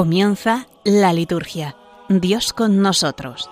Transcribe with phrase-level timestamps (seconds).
[0.00, 1.76] Comienza la liturgia.
[2.08, 3.50] Dios con nosotros.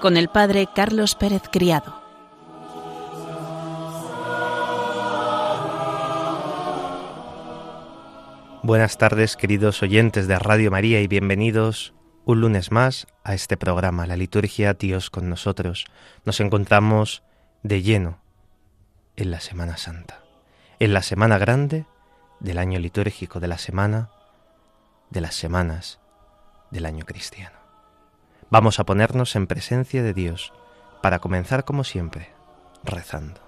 [0.00, 2.02] Con el Padre Carlos Pérez Criado.
[8.64, 14.08] Buenas tardes queridos oyentes de Radio María y bienvenidos un lunes más a este programa,
[14.08, 15.84] la liturgia Dios con nosotros.
[16.24, 17.22] Nos encontramos
[17.62, 18.18] de lleno
[19.14, 20.24] en la Semana Santa,
[20.80, 21.86] en la Semana Grande
[22.40, 24.10] del año litúrgico, de la semana,
[25.10, 25.98] de las semanas
[26.70, 27.56] del año cristiano.
[28.50, 30.52] Vamos a ponernos en presencia de Dios
[31.02, 32.30] para comenzar como siempre,
[32.82, 33.40] rezando.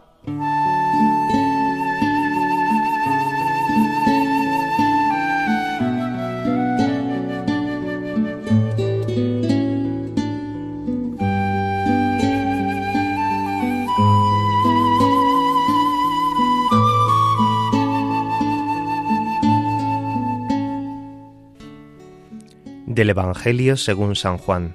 [22.97, 24.75] Del Evangelio según San Juan.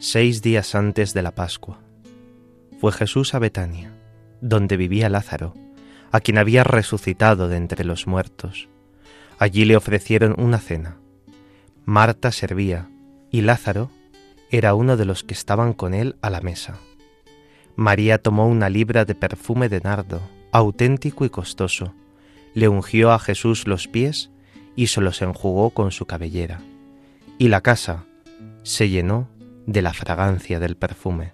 [0.00, 1.78] Seis días antes de la Pascua,
[2.80, 3.92] fue Jesús a Betania,
[4.40, 5.52] donde vivía Lázaro,
[6.12, 8.70] a quien había resucitado de entre los muertos.
[9.38, 10.96] Allí le ofrecieron una cena.
[11.84, 12.88] Marta servía,
[13.30, 13.90] y Lázaro
[14.50, 16.78] era uno de los que estaban con él a la mesa.
[17.76, 21.92] María tomó una libra de perfume de nardo, auténtico y costoso,
[22.54, 24.31] le ungió a Jesús los pies
[24.76, 26.60] y se los enjugó con su cabellera,
[27.38, 28.04] y la casa
[28.62, 29.28] se llenó
[29.66, 31.32] de la fragancia del perfume.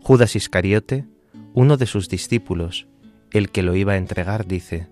[0.00, 1.06] Judas Iscariote,
[1.52, 2.86] uno de sus discípulos,
[3.30, 4.88] el que lo iba a entregar, dice,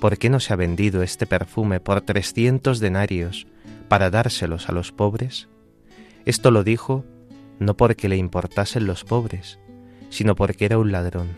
[0.00, 3.46] ¿Por qué no se ha vendido este perfume por trescientos denarios
[3.88, 5.48] para dárselos a los pobres?
[6.24, 7.04] Esto lo dijo
[7.58, 9.58] no porque le importasen los pobres,
[10.10, 11.28] sino porque era un ladrón,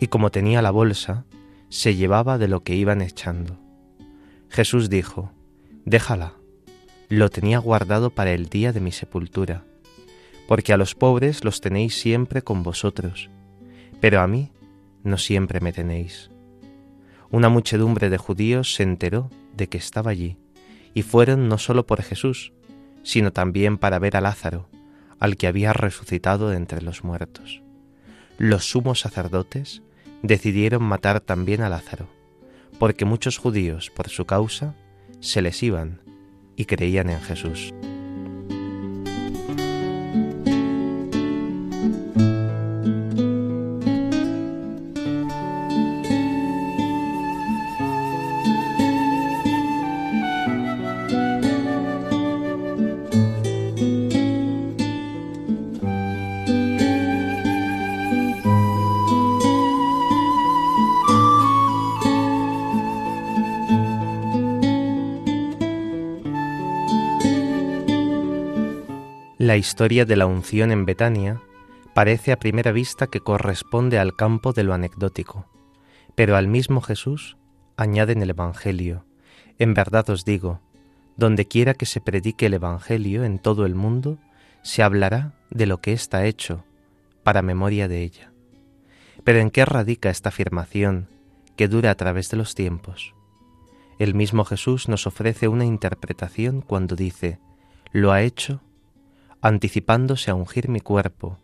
[0.00, 1.24] y como tenía la bolsa,
[1.68, 3.58] se llevaba de lo que iban echando.
[4.48, 5.32] Jesús dijo,
[5.84, 6.34] Déjala,
[7.08, 9.64] lo tenía guardado para el día de mi sepultura,
[10.48, 13.30] porque a los pobres los tenéis siempre con vosotros,
[14.00, 14.50] pero a mí
[15.02, 16.30] no siempre me tenéis.
[17.30, 20.36] Una muchedumbre de judíos se enteró de que estaba allí,
[20.94, 22.52] y fueron no solo por Jesús,
[23.02, 24.68] sino también para ver a Lázaro,
[25.18, 27.62] al que había resucitado de entre los muertos.
[28.38, 29.82] Los sumos sacerdotes
[30.22, 32.08] decidieron matar también a Lázaro,
[32.78, 34.74] porque muchos judíos, por su causa,
[35.20, 36.00] se les iban
[36.56, 37.72] y creían en Jesús.
[69.56, 71.40] Historia de la unción en Betania
[71.94, 75.46] parece a primera vista que corresponde al campo de lo anecdótico,
[76.14, 77.36] pero al mismo Jesús
[77.76, 79.04] añade en el Evangelio,
[79.58, 80.60] en verdad os digo,
[81.16, 84.18] donde quiera que se predique el Evangelio en todo el mundo,
[84.62, 86.64] se hablará de lo que está hecho,
[87.22, 88.32] para memoria de ella.
[89.24, 91.08] Pero ¿en qué radica esta afirmación
[91.56, 93.14] que dura a través de los tiempos?
[93.98, 97.38] El mismo Jesús nos ofrece una interpretación cuando dice,
[97.92, 98.60] lo ha hecho
[99.46, 101.38] anticipándose a ungir mi cuerpo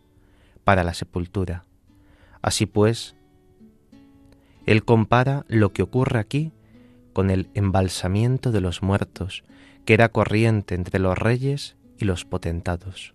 [0.65, 1.63] para la sepultura.
[2.41, 3.15] Así pues,
[4.65, 6.51] Él compara lo que ocurre aquí
[7.13, 9.45] con el embalsamiento de los muertos,
[9.85, 13.13] que era corriente entre los reyes y los potentados.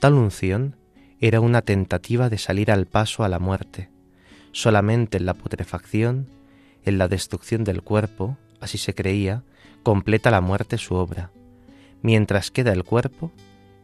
[0.00, 0.74] Tal unción
[1.20, 3.90] era una tentativa de salir al paso a la muerte.
[4.50, 6.26] Solamente en la putrefacción,
[6.84, 9.44] en la destrucción del cuerpo, así se creía,
[9.84, 11.30] completa la muerte su obra.
[12.02, 13.30] Mientras queda el cuerpo,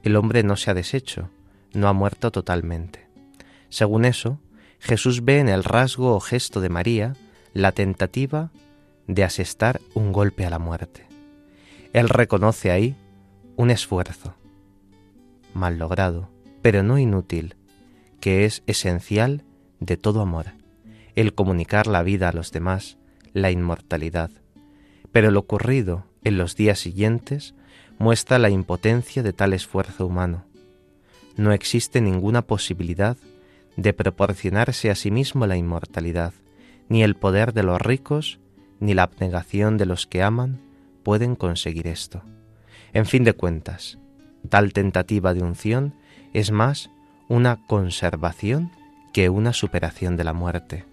[0.06, 1.30] el hombre no se ha deshecho,
[1.72, 3.06] no ha muerto totalmente.
[3.68, 4.38] Según eso,
[4.78, 7.14] Jesús ve en el rasgo o gesto de María
[7.52, 8.52] la tentativa
[9.08, 11.06] de asestar un golpe a la muerte.
[11.92, 12.94] Él reconoce ahí
[13.56, 14.36] un esfuerzo,
[15.54, 16.30] mal logrado,
[16.62, 17.56] pero no inútil,
[18.20, 19.42] que es esencial
[19.80, 20.46] de todo amor,
[21.16, 22.96] el comunicar la vida a los demás,
[23.32, 24.30] la inmortalidad.
[25.10, 27.54] Pero lo ocurrido en los días siguientes
[27.98, 30.44] muestra la impotencia de tal esfuerzo humano.
[31.36, 33.16] No existe ninguna posibilidad
[33.76, 36.32] de proporcionarse a sí mismo la inmortalidad,
[36.88, 38.38] ni el poder de los ricos,
[38.80, 40.60] ni la abnegación de los que aman
[41.02, 42.22] pueden conseguir esto.
[42.92, 43.98] En fin de cuentas,
[44.48, 45.94] tal tentativa de unción
[46.32, 46.90] es más
[47.28, 48.70] una conservación
[49.12, 50.84] que una superación de la muerte.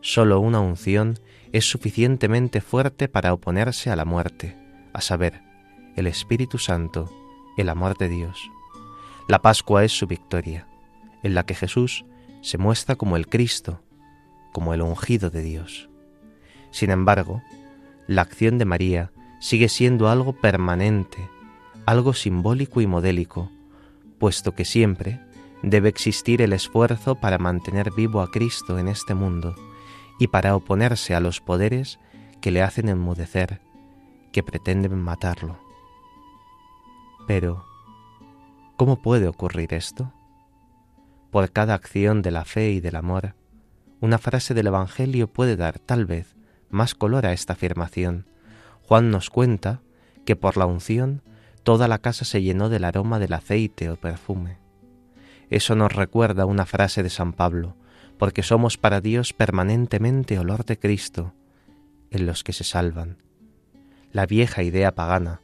[0.00, 1.18] Solo una unción
[1.52, 4.56] es suficientemente fuerte para oponerse a la muerte,
[4.92, 5.40] a saber,
[5.96, 7.10] el Espíritu Santo,
[7.56, 8.50] el amor de Dios.
[9.28, 10.66] La Pascua es su victoria,
[11.22, 12.04] en la que Jesús
[12.42, 13.80] se muestra como el Cristo,
[14.52, 15.88] como el ungido de Dios.
[16.70, 17.42] Sin embargo,
[18.06, 21.28] la acción de María sigue siendo algo permanente,
[21.86, 23.50] algo simbólico y modélico,
[24.18, 25.20] puesto que siempre
[25.62, 29.54] debe existir el esfuerzo para mantener vivo a Cristo en este mundo
[30.18, 31.98] y para oponerse a los poderes
[32.40, 33.60] que le hacen enmudecer,
[34.32, 35.63] que pretenden matarlo.
[37.26, 37.64] Pero,
[38.76, 40.12] ¿cómo puede ocurrir esto?
[41.30, 43.34] Por cada acción de la fe y del amor,
[44.00, 46.36] una frase del Evangelio puede dar, tal vez,
[46.68, 48.26] más color a esta afirmación.
[48.82, 49.80] Juan nos cuenta
[50.26, 51.22] que por la unción
[51.62, 54.58] toda la casa se llenó del aroma del aceite o perfume.
[55.48, 57.76] Eso nos recuerda una frase de San Pablo,
[58.18, 61.32] porque somos para Dios permanentemente olor de Cristo
[62.10, 63.16] en los que se salvan.
[64.12, 65.40] La vieja idea pagana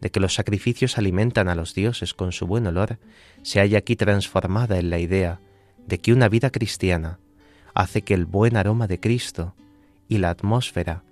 [0.00, 2.98] de que los sacrificios alimentan a los dioses con su buen olor
[3.42, 5.40] se halla aquí transformada en la idea
[5.86, 7.18] de que una vida cristiana
[7.74, 9.54] hace que el buen aroma de Cristo
[10.08, 11.02] y la atmósfera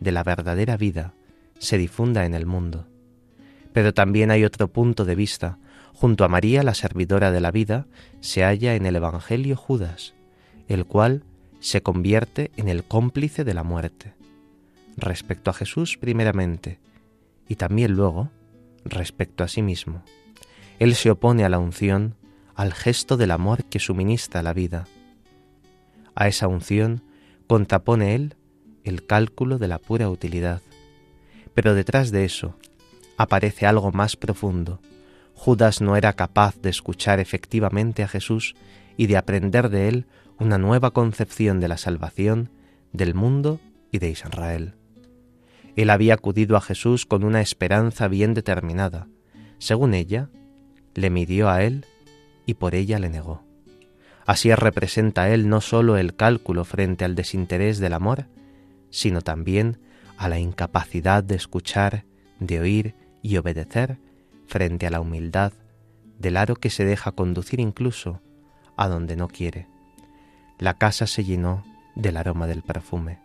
[0.00, 1.14] de la verdadera vida
[1.58, 2.86] se difunda en el mundo.
[3.72, 5.58] Pero también hay otro punto de vista.
[5.92, 7.86] Junto a María, la servidora de la vida,
[8.20, 10.14] se halla en el Evangelio Judas,
[10.68, 11.24] el cual
[11.60, 14.14] se convierte en el cómplice de la muerte.
[14.96, 16.78] Respecto a Jesús primeramente,
[17.48, 18.30] y también luego
[18.84, 20.02] respecto a sí mismo.
[20.78, 22.14] Él se opone a la unción,
[22.54, 24.86] al gesto del amor que suministra la vida.
[26.14, 27.02] A esa unción
[27.46, 28.36] contrapone él
[28.84, 30.62] el cálculo de la pura utilidad.
[31.54, 32.56] Pero detrás de eso
[33.16, 34.80] aparece algo más profundo.
[35.34, 38.54] Judas no era capaz de escuchar efectivamente a Jesús
[38.96, 40.06] y de aprender de él
[40.38, 42.50] una nueva concepción de la salvación,
[42.92, 43.60] del mundo
[43.90, 44.74] y de Israel.
[45.76, 49.08] Él había acudido a Jesús con una esperanza bien determinada.
[49.58, 50.30] Según ella,
[50.94, 51.84] le midió a él
[52.46, 53.44] y por ella le negó.
[54.24, 58.26] Así representa él no sólo el cálculo frente al desinterés del amor,
[58.90, 59.78] sino también
[60.16, 62.04] a la incapacidad de escuchar,
[62.40, 63.98] de oír y obedecer
[64.46, 65.52] frente a la humildad
[66.18, 68.22] del aro que se deja conducir incluso
[68.76, 69.68] a donde no quiere.
[70.58, 71.64] La casa se llenó
[71.94, 73.18] del aroma del perfume.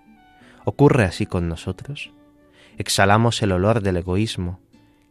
[0.66, 2.12] ¿Ocurre así con nosotros?
[2.82, 4.60] Exhalamos el olor del egoísmo,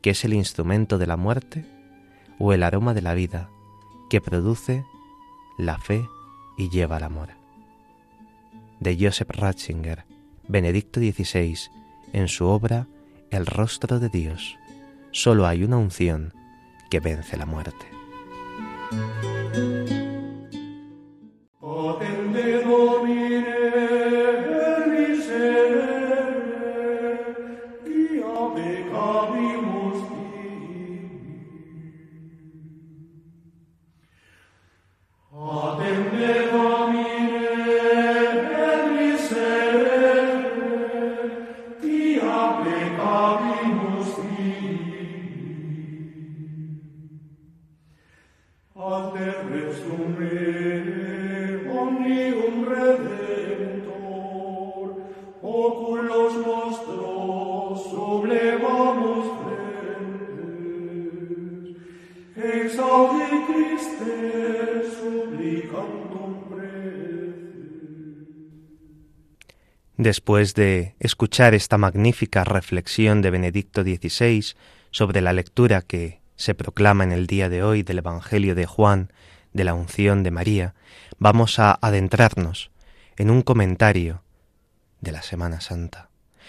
[0.02, 1.64] que es el instrumento de la muerte,
[2.38, 3.48] o el aroma de la vida,
[4.08, 4.84] que produce
[5.56, 6.04] la fe
[6.58, 7.28] y lleva al amor.
[8.80, 10.04] De Joseph Ratzinger,
[10.48, 11.56] Benedicto XVI,
[12.12, 12.88] en su obra
[13.30, 14.56] El rostro de Dios,
[15.12, 16.34] solo hay una unción
[16.90, 17.86] que vence la muerte.
[70.00, 74.54] Después de escuchar esta magnífica reflexión de Benedicto XVI
[74.90, 79.12] sobre la lectura que se proclama en el día de hoy del Evangelio de Juan
[79.52, 80.74] de la unción de María,
[81.18, 82.70] vamos a adentrarnos
[83.18, 84.22] en un comentario
[85.02, 86.08] de la Semana Santa.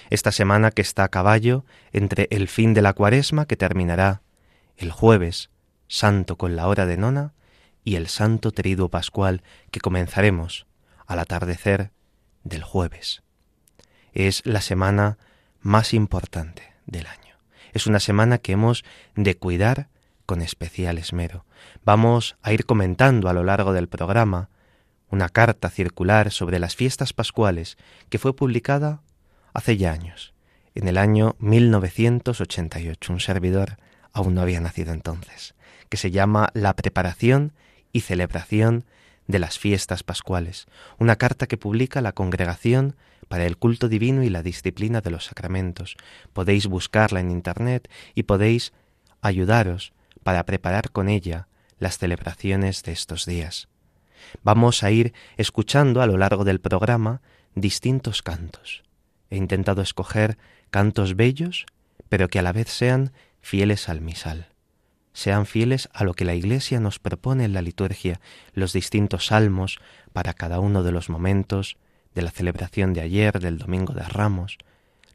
[0.09, 4.21] Esta semana que está a caballo entre el fin de la cuaresma que terminará
[4.77, 5.49] el jueves
[5.89, 7.33] santo con la hora de nona
[7.83, 10.67] y el santo triduo pascual que comenzaremos
[11.07, 11.91] al atardecer
[12.43, 13.23] del jueves
[14.13, 15.17] es la semana
[15.61, 17.35] más importante del año.
[17.73, 18.83] Es una semana que hemos
[19.15, 19.89] de cuidar
[20.25, 21.45] con especial esmero.
[21.83, 24.49] Vamos a ir comentando a lo largo del programa
[25.09, 27.77] una carta circular sobre las fiestas pascuales
[28.09, 29.01] que fue publicada
[29.53, 30.33] hace ya años,
[30.73, 33.11] en el año 1988.
[33.11, 33.77] Un servidor
[34.13, 35.55] aún no había nacido entonces,
[35.89, 37.53] que se llama La preparación
[37.91, 38.85] y celebración
[39.27, 40.67] de las fiestas pascuales,
[40.97, 42.95] una carta que publica la Congregación
[43.27, 45.95] para el culto divino y la disciplina de los sacramentos.
[46.33, 48.73] Podéis buscarla en Internet y podéis
[49.21, 49.93] ayudaros
[50.23, 51.47] para preparar con ella
[51.79, 53.69] las celebraciones de estos días.
[54.43, 57.21] Vamos a ir escuchando a lo largo del programa
[57.55, 58.83] distintos cantos.
[59.29, 60.37] He intentado escoger
[60.69, 61.65] cantos bellos,
[62.09, 64.50] pero que a la vez sean fieles al misal.
[65.13, 68.21] Sean fieles a lo que la Iglesia nos propone en la liturgia,
[68.53, 69.79] los distintos salmos
[70.13, 71.77] para cada uno de los momentos
[72.15, 74.57] de la celebración de ayer, del Domingo de Ramos,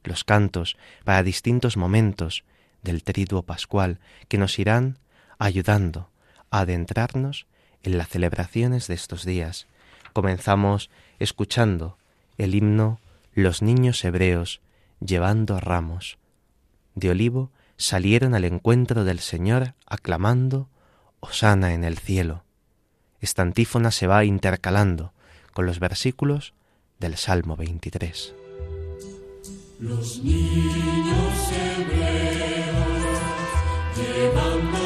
[0.04, 2.44] los cantos para distintos momentos
[2.82, 3.98] del triduo pascual
[4.28, 4.98] que nos irán
[5.38, 6.10] ayudando
[6.50, 7.46] a adentrarnos
[7.82, 9.66] en las celebraciones de estos días.
[10.12, 11.98] Comenzamos escuchando
[12.38, 13.00] el himno
[13.34, 14.60] Los niños hebreos
[15.00, 16.18] llevando ramos
[16.94, 20.68] de olivo salieron al encuentro del Señor aclamando
[21.20, 22.44] Osana en el cielo.
[23.20, 25.12] Esta antífona se va intercalando
[25.52, 26.54] con los versículos
[26.98, 28.34] del Salmo 23.
[29.80, 32.76] Los niños hebreos
[33.96, 34.85] llevando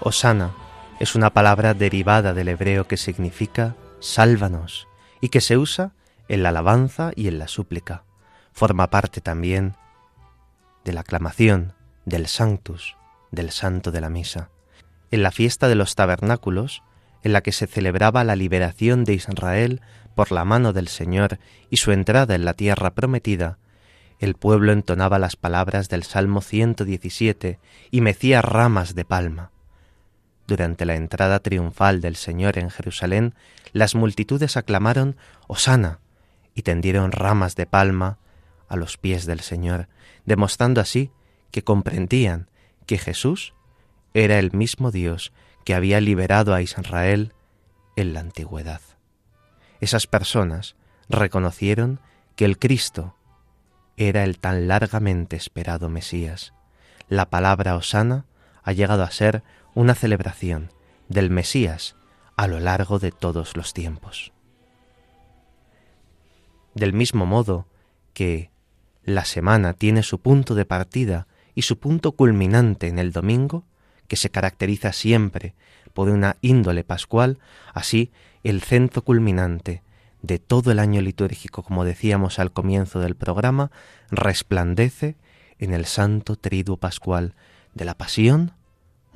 [0.00, 0.52] Osana
[1.00, 4.86] es una palabra derivada del hebreo que significa sálvanos
[5.20, 5.92] y que se usa
[6.28, 8.04] en la alabanza y en la súplica.
[8.52, 9.74] Forma parte también
[10.84, 11.72] de la aclamación
[12.04, 12.96] del Sanctus,
[13.32, 14.50] del Santo de la Misa.
[15.10, 16.82] En la fiesta de los tabernáculos,
[17.22, 19.80] en la que se celebraba la liberación de Israel
[20.14, 21.38] por la mano del Señor
[21.70, 23.58] y su entrada en la tierra prometida,
[24.20, 27.58] el pueblo entonaba las palabras del Salmo 117
[27.90, 29.50] y mecía ramas de palma.
[30.48, 33.34] Durante la entrada triunfal del Señor en Jerusalén,
[33.74, 35.14] las multitudes aclamaron
[35.46, 36.00] Osana
[36.54, 38.16] y tendieron ramas de palma
[38.66, 39.88] a los pies del Señor,
[40.24, 41.12] demostrando así
[41.50, 42.48] que comprendían
[42.86, 43.52] que Jesús
[44.14, 45.34] era el mismo Dios
[45.66, 47.34] que había liberado a Israel
[47.94, 48.80] en la antigüedad.
[49.80, 50.76] Esas personas
[51.10, 52.00] reconocieron
[52.36, 53.14] que el Cristo
[53.98, 56.54] era el tan largamente esperado Mesías.
[57.06, 58.24] La palabra Osana
[58.62, 59.42] ha llegado a ser
[59.74, 60.70] una celebración
[61.08, 61.96] del Mesías
[62.36, 64.32] a lo largo de todos los tiempos.
[66.74, 67.66] Del mismo modo
[68.12, 68.50] que
[69.04, 73.64] la semana tiene su punto de partida y su punto culminante en el domingo,
[74.06, 75.54] que se caracteriza siempre
[75.94, 77.38] por una índole pascual,
[77.74, 78.12] así
[78.44, 79.82] el centro culminante
[80.22, 83.70] de todo el año litúrgico, como decíamos al comienzo del programa,
[84.10, 85.16] resplandece
[85.58, 87.34] en el santo triduo pascual
[87.74, 88.52] de la pasión,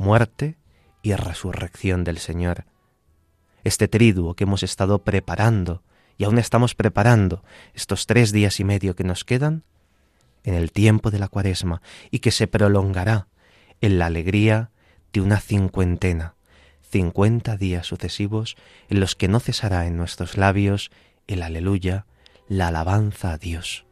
[0.03, 0.59] muerte
[1.01, 2.67] y resurrección del Señor.
[3.65, 5.83] Este triduo que hemos estado preparando
[6.19, 7.43] y aún estamos preparando
[7.73, 9.63] estos tres días y medio que nos quedan
[10.45, 11.81] en el tiempo de la cuaresma
[12.11, 13.29] y que se prolongará
[13.81, 14.71] en la alegría
[15.13, 16.35] de una cincuentena,
[16.83, 18.57] cincuenta días sucesivos
[18.89, 20.91] en los que no cesará en nuestros labios
[21.29, 22.07] el aleluya,
[22.49, 23.87] la alabanza a Dios.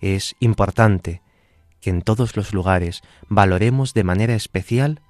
[0.00, 1.22] Es importante
[1.80, 5.00] que en todos los lugares valoremos de manera especial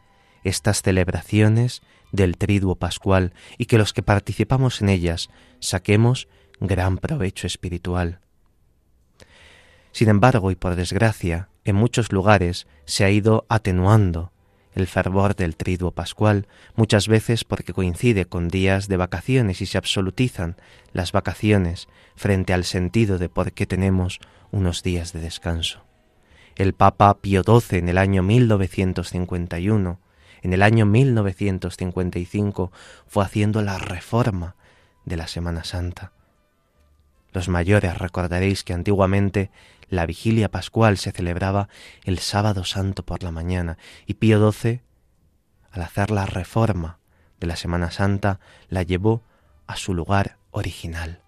[0.44, 6.28] estas celebraciones del triduo pascual y que los que participamos en ellas saquemos
[6.60, 8.20] gran provecho espiritual.
[9.92, 14.32] Sin embargo, y por desgracia, en muchos lugares se ha ido atenuando
[14.74, 16.46] el fervor del triduo pascual,
[16.76, 20.56] muchas veces porque coincide con días de vacaciones y se absolutizan
[20.92, 24.20] las vacaciones frente al sentido de por qué tenemos
[24.52, 25.89] unos días de descanso
[26.56, 29.98] el Papa Pío XII en el año 1951,
[30.42, 32.72] en el año 1955
[33.06, 34.56] fue haciendo la reforma
[35.04, 36.12] de la Semana Santa.
[37.32, 39.50] Los mayores recordaréis que antiguamente
[39.88, 41.68] la vigilia pascual se celebraba
[42.04, 44.82] el sábado santo por la mañana y Pío XII,
[45.70, 46.98] al hacer la reforma
[47.38, 49.22] de la Semana Santa, la llevó
[49.66, 51.22] a su lugar original,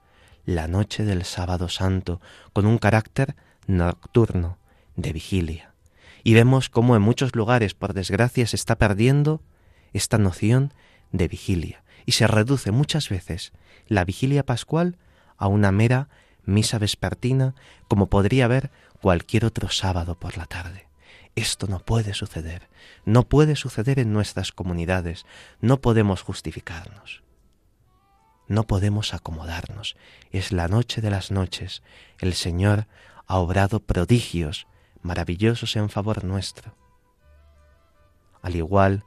[0.45, 2.21] la noche del sábado santo,
[2.53, 3.37] con un carácter
[3.67, 4.59] nocturno,
[4.97, 5.75] de vigilia.
[6.25, 9.43] Y vemos cómo en muchos lugares, por desgracia, se está perdiendo
[9.93, 10.73] esta noción
[11.11, 13.53] de vigilia y se reduce muchas veces
[13.87, 14.97] la vigilia pascual
[15.37, 16.09] a una mera
[16.45, 17.55] misa vespertina
[17.89, 18.71] como podría haber
[19.01, 20.89] cualquier otro sábado por la tarde.
[21.35, 22.69] Esto no puede suceder,
[23.05, 25.25] no puede suceder en nuestras comunidades,
[25.61, 27.23] no podemos justificarnos,
[28.49, 29.97] no podemos acomodarnos.
[30.31, 31.83] Es la noche de las noches,
[32.19, 32.87] el Señor
[33.27, 34.67] ha obrado prodigios
[35.03, 36.75] maravillosos en favor nuestro.
[38.41, 39.05] Al igual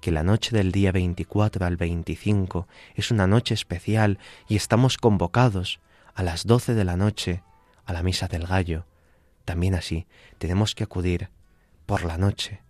[0.00, 4.18] que la noche del día 24 al 25 es una noche especial
[4.48, 5.80] y estamos convocados
[6.14, 7.42] a las doce de la noche
[7.84, 8.86] a la misa del gallo,
[9.44, 10.06] también así
[10.38, 11.28] tenemos que acudir
[11.86, 12.60] por la noche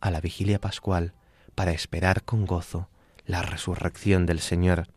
[0.00, 1.12] a la vigilia pascual
[1.54, 2.88] para esperar con gozo
[3.26, 4.88] la resurrección del Señor.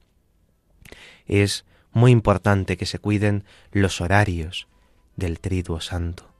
[1.25, 4.67] Es muy importante que se cuiden los horarios
[5.15, 6.32] del triduo santo,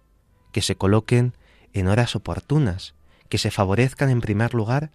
[0.54, 1.34] que se coloquen
[1.74, 2.94] en horas oportunas,
[3.28, 4.92] que se favorezcan en primer lugar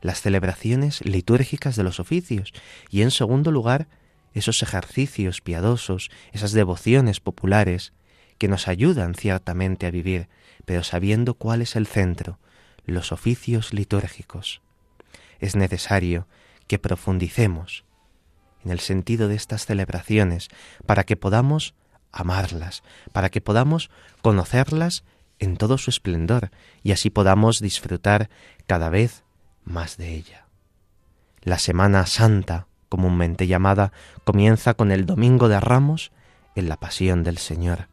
[0.00, 2.52] las celebraciones litúrgicas de los oficios
[2.90, 3.86] y en segundo lugar
[4.34, 7.92] esos ejercicios piadosos, esas devociones populares
[8.38, 10.28] que nos ayudan ciertamente a vivir,
[10.64, 12.38] pero sabiendo cuál es el centro,
[12.84, 14.62] los oficios litúrgicos.
[15.38, 16.26] Es necesario
[16.66, 17.84] que profundicemos
[18.64, 20.48] en el sentido de estas celebraciones
[20.86, 21.74] para que podamos
[22.12, 25.04] amarlas, para que podamos conocerlas
[25.38, 26.50] en todo su esplendor
[26.82, 28.30] y así podamos disfrutar
[28.66, 29.24] cada vez
[29.64, 30.46] más de ella.
[31.42, 33.92] La Semana Santa, comúnmente llamada,
[34.24, 36.12] comienza con el Domingo de Ramos
[36.54, 37.88] en la Pasión del Señor.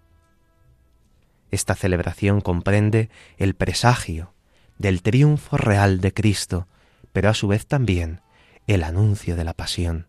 [1.50, 4.34] Esta celebración comprende el presagio
[4.78, 6.68] del triunfo real de Cristo,
[7.12, 8.22] pero a su vez también
[8.68, 10.08] el anuncio de la pasión.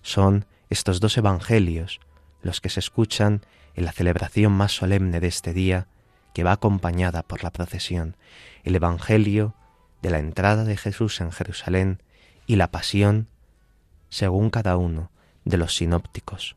[0.00, 2.00] Son estos dos evangelios
[2.42, 3.42] los que se escuchan
[3.74, 5.86] en la celebración más solemne de este día,
[6.34, 8.16] que va acompañada por la procesión,
[8.64, 9.54] el Evangelio
[10.02, 12.02] de la entrada de Jesús en Jerusalén
[12.46, 13.28] y la pasión
[14.08, 15.10] según cada uno
[15.44, 16.56] de los sinópticos.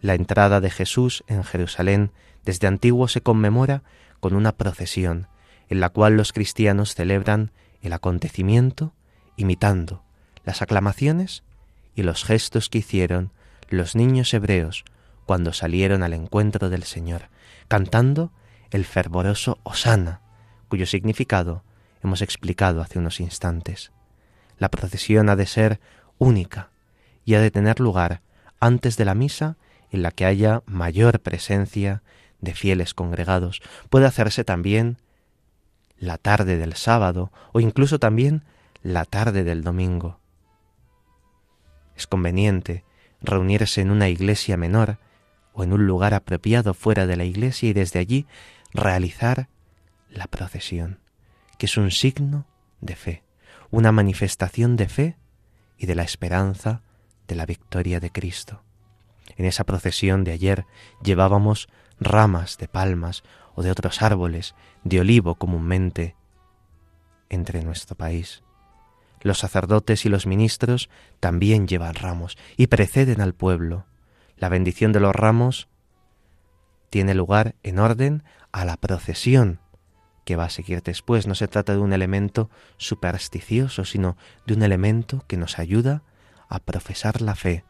[0.00, 2.12] La entrada de Jesús en Jerusalén
[2.44, 3.82] desde antiguo se conmemora
[4.20, 5.28] con una procesión
[5.68, 7.50] en la cual los cristianos celebran
[7.82, 8.92] el acontecimiento
[9.36, 10.02] imitando
[10.44, 11.42] las aclamaciones
[11.94, 13.32] y los gestos que hicieron
[13.68, 14.84] los niños hebreos
[15.24, 17.28] cuando salieron al encuentro del Señor,
[17.68, 18.32] cantando
[18.70, 20.20] el fervoroso Osana,
[20.68, 21.64] cuyo significado
[22.02, 23.92] hemos explicado hace unos instantes.
[24.58, 25.80] La procesión ha de ser
[26.18, 26.70] única
[27.24, 28.22] y ha de tener lugar
[28.60, 29.56] antes de la misa
[29.90, 32.02] en la que haya mayor presencia
[32.40, 33.60] de fieles congregados.
[33.90, 34.98] Puede hacerse también
[35.98, 38.44] la tarde del sábado o incluso también
[38.82, 40.20] la tarde del domingo.
[41.96, 42.84] Es conveniente
[43.20, 44.98] reunirse en una iglesia menor
[45.52, 48.26] o en un lugar apropiado fuera de la iglesia y desde allí
[48.72, 49.48] realizar
[50.10, 51.00] la procesión
[51.58, 52.46] que es un signo
[52.80, 53.24] de fe,
[53.70, 55.16] una manifestación de fe
[55.78, 56.82] y de la esperanza
[57.26, 58.62] de la victoria de Cristo.
[59.36, 60.66] En esa procesión de ayer
[61.02, 63.22] llevábamos ramas de palmas
[63.54, 66.14] o de otros árboles de olivo comúnmente
[67.28, 68.42] entre nuestro país.
[69.26, 73.84] Los sacerdotes y los ministros también llevan ramos y preceden al pueblo.
[74.36, 75.66] La bendición de los ramos
[76.90, 79.58] tiene lugar en orden a la procesión
[80.24, 81.26] que va a seguir después.
[81.26, 86.04] No se trata de un elemento supersticioso, sino de un elemento que nos ayuda
[86.48, 87.64] a profesar la fe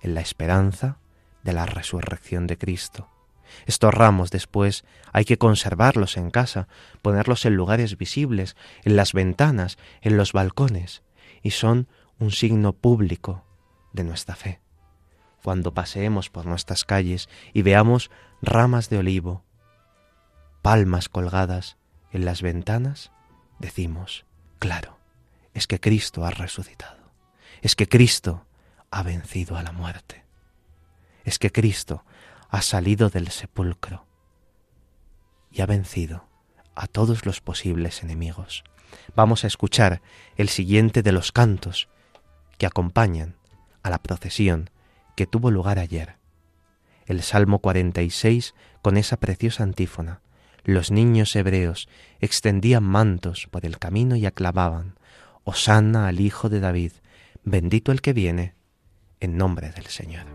[0.00, 0.96] en la esperanza
[1.42, 3.10] de la resurrección de Cristo.
[3.66, 6.68] Estos ramos después hay que conservarlos en casa,
[7.02, 11.02] ponerlos en lugares visibles, en las ventanas, en los balcones,
[11.42, 11.88] y son
[12.18, 13.44] un signo público
[13.92, 14.60] de nuestra fe.
[15.42, 18.10] Cuando paseemos por nuestras calles y veamos
[18.40, 19.44] ramas de olivo,
[20.62, 21.76] palmas colgadas,
[22.12, 23.10] en las ventanas,
[23.58, 24.26] decimos,
[24.58, 24.98] claro,
[25.54, 27.10] es que Cristo ha resucitado,
[27.62, 28.46] es que Cristo
[28.90, 30.24] ha vencido a la muerte,
[31.24, 32.04] es que Cristo
[32.52, 34.06] ha salido del sepulcro
[35.50, 36.28] y ha vencido
[36.74, 38.62] a todos los posibles enemigos.
[39.16, 40.02] Vamos a escuchar
[40.36, 41.88] el siguiente de los cantos
[42.58, 43.36] que acompañan
[43.82, 44.70] a la procesión
[45.16, 46.18] que tuvo lugar ayer.
[47.06, 50.20] El Salmo 46 con esa preciosa antífona
[50.64, 51.88] los niños hebreos
[52.20, 54.94] extendían mantos por el camino y aclamaban,
[55.42, 56.92] Hosanna al Hijo de David,
[57.42, 58.54] bendito el que viene,
[59.20, 60.26] en nombre del Señor.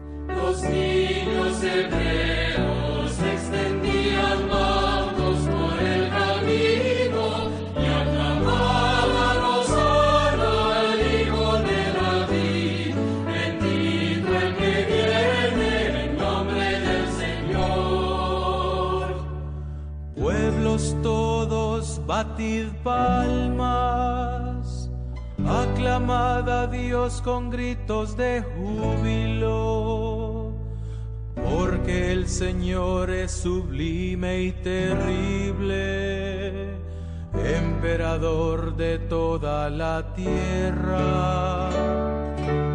[22.07, 24.89] Batid palmas,
[25.45, 30.06] aclamad a Dios con gritos de júbilo,
[31.49, 35.71] porque el Señor es sublime y terrible,
[37.33, 41.69] emperador de toda la tierra.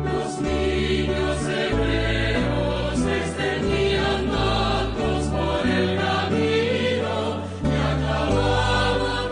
[0.04, 9.28] Los niños hebreos extendían manos por el camino y aclamaban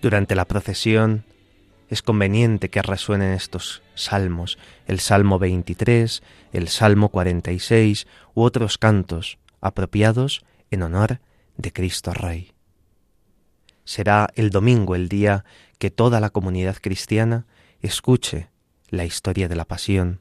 [0.00, 1.24] Durante la procesión
[1.92, 6.22] es conveniente que resuenen estos salmos, el Salmo 23,
[6.54, 11.20] el Salmo 46 u otros cantos apropiados en honor
[11.58, 12.52] de Cristo Rey.
[13.84, 15.44] Será el domingo el día
[15.78, 17.44] que toda la comunidad cristiana
[17.82, 18.48] escuche
[18.88, 20.20] la historia de la pasión.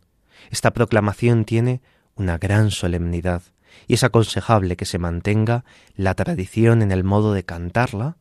[0.49, 1.81] Esta proclamación tiene
[2.15, 3.43] una gran solemnidad
[3.87, 5.63] y es aconsejable que se mantenga
[5.95, 8.17] la tradición en el modo de cantarla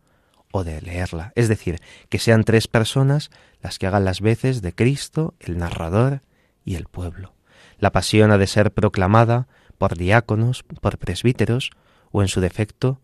[0.52, 4.74] o de leerla, es decir, que sean tres personas las que hagan las veces de
[4.74, 6.22] Cristo, el narrador
[6.64, 7.34] y el pueblo.
[7.78, 11.70] La pasión ha de ser proclamada por diáconos, por presbíteros
[12.10, 13.00] o en su defecto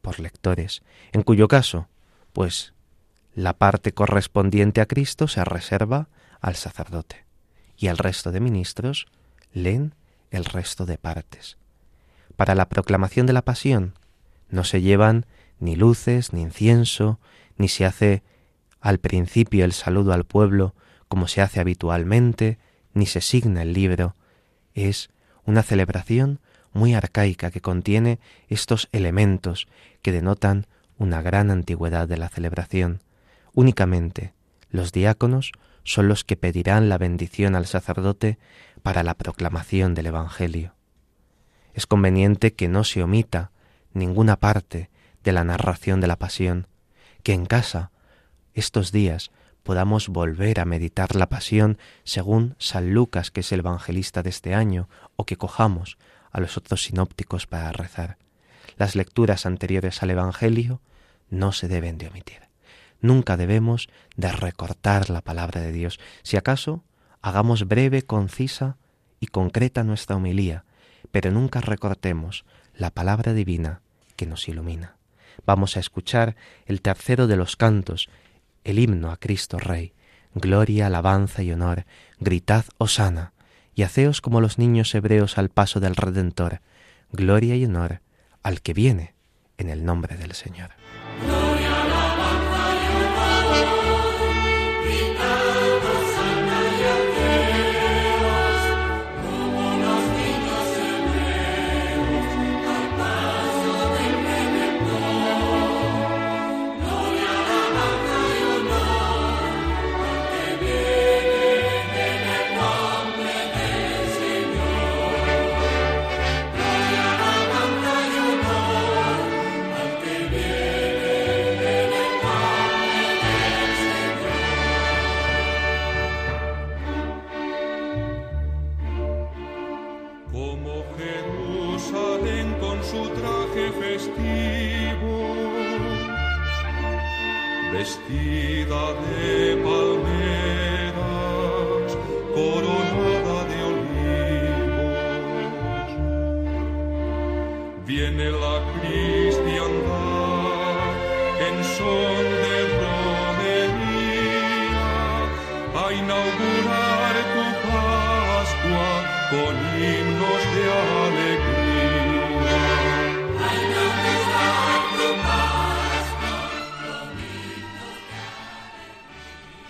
[0.00, 0.82] por lectores,
[1.12, 1.88] en cuyo caso,
[2.32, 2.74] pues
[3.34, 6.08] la parte correspondiente a Cristo se reserva
[6.40, 7.26] al sacerdote
[7.76, 9.06] y el resto de ministros
[9.52, 9.94] leen
[10.30, 11.56] el resto de partes.
[12.36, 13.94] Para la proclamación de la pasión
[14.48, 15.26] no se llevan
[15.58, 17.18] ni luces, ni incienso,
[17.56, 18.22] ni se hace
[18.80, 20.74] al principio el saludo al pueblo
[21.08, 22.58] como se hace habitualmente,
[22.92, 24.16] ni se signa el libro.
[24.74, 25.10] Es
[25.44, 26.40] una celebración
[26.72, 29.66] muy arcaica que contiene estos elementos
[30.02, 30.66] que denotan
[30.98, 33.02] una gran antigüedad de la celebración.
[33.54, 34.34] Únicamente
[34.70, 35.52] los diáconos
[35.84, 38.38] son los que pedirán la bendición al sacerdote
[38.82, 40.74] para la proclamación del Evangelio.
[41.74, 43.52] Es conveniente que no se omita
[43.92, 44.90] ninguna parte
[45.26, 46.68] de la narración de la pasión,
[47.24, 47.90] que en casa,
[48.54, 49.32] estos días,
[49.64, 54.54] podamos volver a meditar la pasión según San Lucas, que es el evangelista de este
[54.54, 55.98] año, o que cojamos
[56.30, 58.18] a los otros sinópticos para rezar.
[58.76, 60.80] Las lecturas anteriores al Evangelio
[61.28, 62.42] no se deben de omitir.
[63.00, 65.98] Nunca debemos de recortar la palabra de Dios.
[66.22, 66.84] Si acaso,
[67.20, 68.76] hagamos breve, concisa
[69.18, 70.64] y concreta nuestra homilía,
[71.10, 72.44] pero nunca recortemos
[72.76, 73.80] la palabra divina
[74.14, 74.95] que nos ilumina.
[75.44, 78.08] Vamos a escuchar el tercero de los cantos,
[78.64, 79.92] el himno a Cristo Rey.
[80.34, 81.84] Gloria, alabanza y honor,
[82.18, 83.32] gritad hosana,
[83.74, 86.60] y haceos como los niños hebreos al paso del Redentor.
[87.12, 88.00] Gloria y honor
[88.42, 89.14] al que viene
[89.58, 90.70] en el nombre del Señor.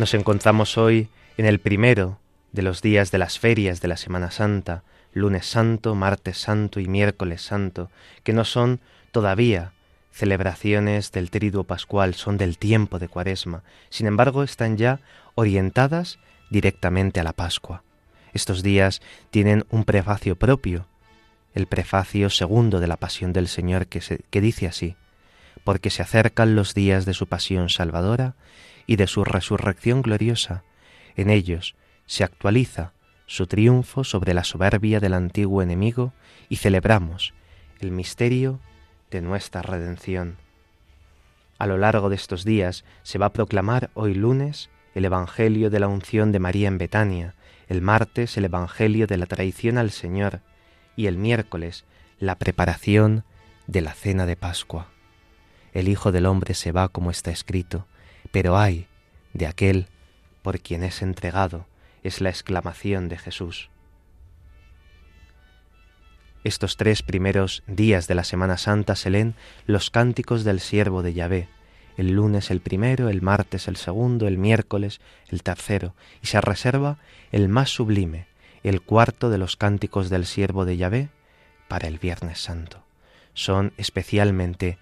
[0.07, 2.21] Nos encontramos hoy en el primero
[2.53, 6.87] de los días de las ferias de la Semana Santa, lunes santo, martes santo y
[6.87, 7.91] miércoles santo,
[8.23, 8.79] que no son
[9.11, 9.73] todavía
[10.13, 13.65] celebraciones del triduo pascual, son del tiempo de Cuaresma.
[13.91, 15.01] Sin embargo, están ya
[15.35, 17.83] orientadas directamente a la Pascua.
[18.33, 20.87] Estos días tienen un prefacio propio,
[21.53, 24.95] el prefacio segundo de la Pasión del Señor que, que dice así,
[25.65, 28.37] porque se acercan los días de su pasión salvadora
[28.87, 30.63] y de su resurrección gloriosa.
[31.17, 31.75] En ellos
[32.07, 32.93] se actualiza
[33.27, 36.13] su triunfo sobre la soberbia del antiguo enemigo
[36.49, 37.35] y celebramos
[37.81, 38.61] el misterio
[39.11, 40.37] de nuestra redención.
[41.59, 45.81] A lo largo de estos días se va a proclamar hoy lunes el Evangelio de
[45.81, 47.35] la unción de María en Betania,
[47.69, 50.41] el martes el Evangelio de la traición al Señor
[50.97, 51.85] y el miércoles
[52.19, 53.25] la preparación
[53.67, 54.89] de la cena de Pascua.
[55.73, 57.87] El Hijo del Hombre se va como está escrito,
[58.37, 58.87] pero ay
[59.33, 59.87] de aquel
[60.43, 61.67] por quien es entregado,
[62.03, 63.71] es la exclamación de Jesús.
[66.45, 71.15] Estos tres primeros días de la Semana Santa se leen los cánticos del siervo de
[71.15, 71.49] Yahvé,
[71.97, 76.99] el lunes el primero, el martes el segundo, el miércoles el tercero, y se reserva
[77.33, 78.27] el más sublime,
[78.63, 81.09] el cuarto de los cánticos del siervo de Yahvé,
[81.69, 82.85] para el Viernes Santo.
[83.33, 84.77] Son especialmente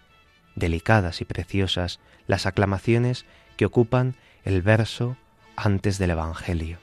[0.56, 4.14] delicadas y preciosas las aclamaciones que ocupan
[4.44, 5.16] el verso
[5.56, 6.78] antes del Evangelio.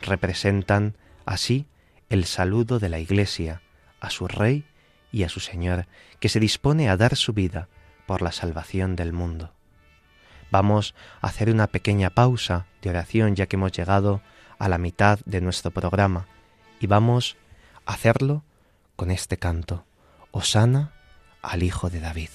[0.00, 1.66] Representan así
[2.08, 3.62] el saludo de la Iglesia
[4.00, 4.64] a su Rey
[5.12, 5.86] y a su Señor,
[6.20, 7.68] que se dispone a dar su vida
[8.06, 9.52] por la salvación del mundo.
[10.50, 14.20] Vamos a hacer una pequeña pausa de oración ya que hemos llegado
[14.58, 16.26] a la mitad de nuestro programa
[16.80, 17.36] y vamos
[17.86, 18.42] a hacerlo
[18.96, 19.84] con este canto,
[20.30, 20.92] Osana
[21.42, 22.30] al Hijo de David.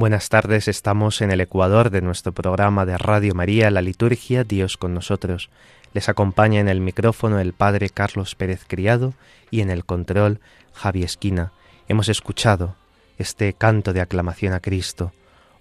[0.00, 4.78] Buenas tardes, estamos en el Ecuador de nuestro programa de Radio María, la liturgia Dios
[4.78, 5.50] con nosotros.
[5.92, 9.12] Les acompaña en el micrófono el Padre Carlos Pérez Criado
[9.50, 10.40] y en el control
[10.72, 11.52] Javi Esquina.
[11.86, 12.76] Hemos escuchado
[13.18, 15.12] este canto de aclamación a Cristo,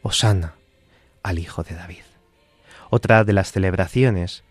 [0.04, 0.54] Osana
[1.21, 2.06] al Hijo de David.
[2.89, 4.45] Otra de las celebraciones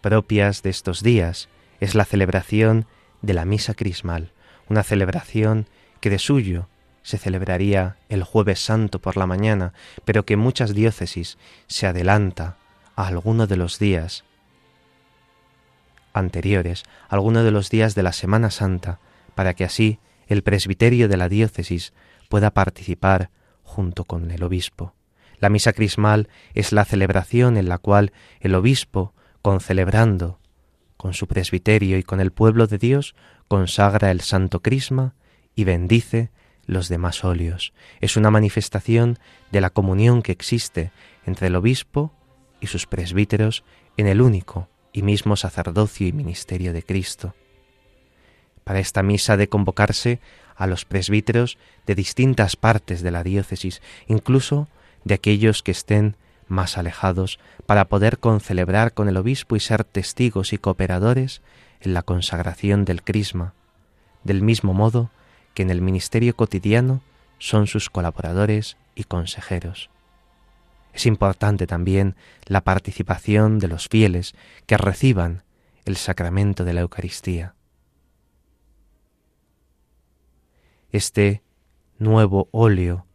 [0.00, 2.86] propias de estos días es la celebración
[3.20, 4.32] de la Misa Crismal,
[4.70, 5.66] una celebración
[6.00, 6.68] que de suyo
[7.06, 9.72] se celebraría el jueves santo por la mañana,
[10.04, 11.38] pero que en muchas diócesis
[11.68, 12.56] se adelanta
[12.96, 14.24] a alguno de los días
[16.12, 18.98] anteriores, alguno de los días de la Semana Santa,
[19.36, 21.92] para que así el presbiterio de la diócesis
[22.28, 23.30] pueda participar
[23.62, 24.92] junto con el obispo.
[25.38, 30.40] La misa crismal es la celebración en la cual el obispo, concelebrando
[30.96, 33.14] con su presbiterio y con el pueblo de Dios,
[33.46, 35.14] consagra el santo crisma
[35.54, 36.32] y bendice
[36.66, 37.72] los demás óleos.
[38.00, 39.18] Es una manifestación
[39.50, 40.90] de la comunión que existe
[41.24, 42.12] entre el obispo
[42.60, 43.64] y sus presbíteros
[43.96, 47.34] en el único y mismo sacerdocio y ministerio de Cristo.
[48.64, 50.20] Para esta misa de convocarse
[50.56, 54.68] a los presbíteros de distintas partes de la diócesis, incluso
[55.04, 56.16] de aquellos que estén
[56.48, 61.42] más alejados para poder concelebrar con el obispo y ser testigos y cooperadores
[61.80, 63.54] en la consagración del crisma,
[64.24, 65.10] del mismo modo
[65.56, 67.00] que en el ministerio cotidiano
[67.38, 69.88] son sus colaboradores y consejeros.
[70.92, 72.14] Es importante también
[72.44, 74.34] la participación de los fieles
[74.66, 75.44] que reciban
[75.86, 77.54] el sacramento de la Eucaristía.
[80.90, 81.42] Este
[81.98, 83.06] nuevo óleo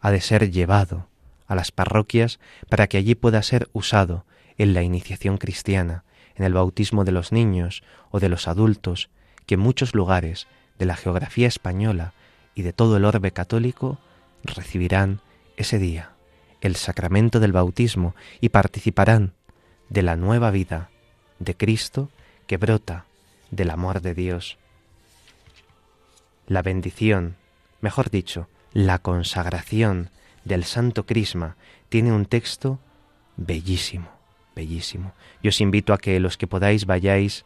[0.00, 1.06] ha de ser llevado
[1.46, 4.24] a las parroquias para que allí pueda ser usado
[4.56, 9.10] en la iniciación cristiana, en el bautismo de los niños o de los adultos,
[9.44, 10.48] que en muchos lugares
[10.80, 12.14] de la geografía española
[12.54, 13.98] y de todo el orbe católico
[14.42, 15.20] recibirán
[15.56, 16.12] ese día
[16.62, 19.34] el sacramento del bautismo y participarán
[19.90, 20.90] de la nueva vida
[21.38, 22.08] de Cristo
[22.46, 23.04] que brota
[23.50, 24.56] del amor de Dios.
[26.46, 27.36] La bendición,
[27.82, 30.08] mejor dicho, la consagración
[30.44, 31.56] del Santo Crisma
[31.90, 32.78] tiene un texto
[33.36, 34.08] bellísimo,
[34.56, 35.12] bellísimo.
[35.42, 37.44] Yo os invito a que los que podáis vayáis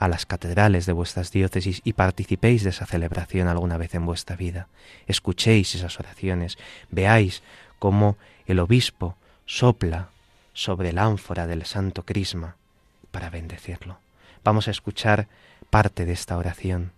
[0.00, 4.34] a las catedrales de vuestras diócesis y participéis de esa celebración alguna vez en vuestra
[4.34, 4.66] vida.
[5.06, 6.56] Escuchéis esas oraciones,
[6.90, 7.42] veáis
[7.78, 10.08] cómo el obispo sopla
[10.54, 12.56] sobre el ánfora del Santo Crisma
[13.10, 13.98] para bendecirlo.
[14.42, 15.28] Vamos a escuchar
[15.68, 16.92] parte de esta oración.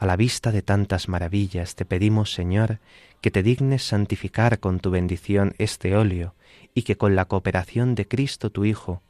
[0.00, 2.80] A la vista de tantas maravillas te pedimos, Señor,
[3.20, 6.34] que te dignes santificar con tu bendición este óleo
[6.74, 9.00] y que con la cooperación de Cristo tu Hijo,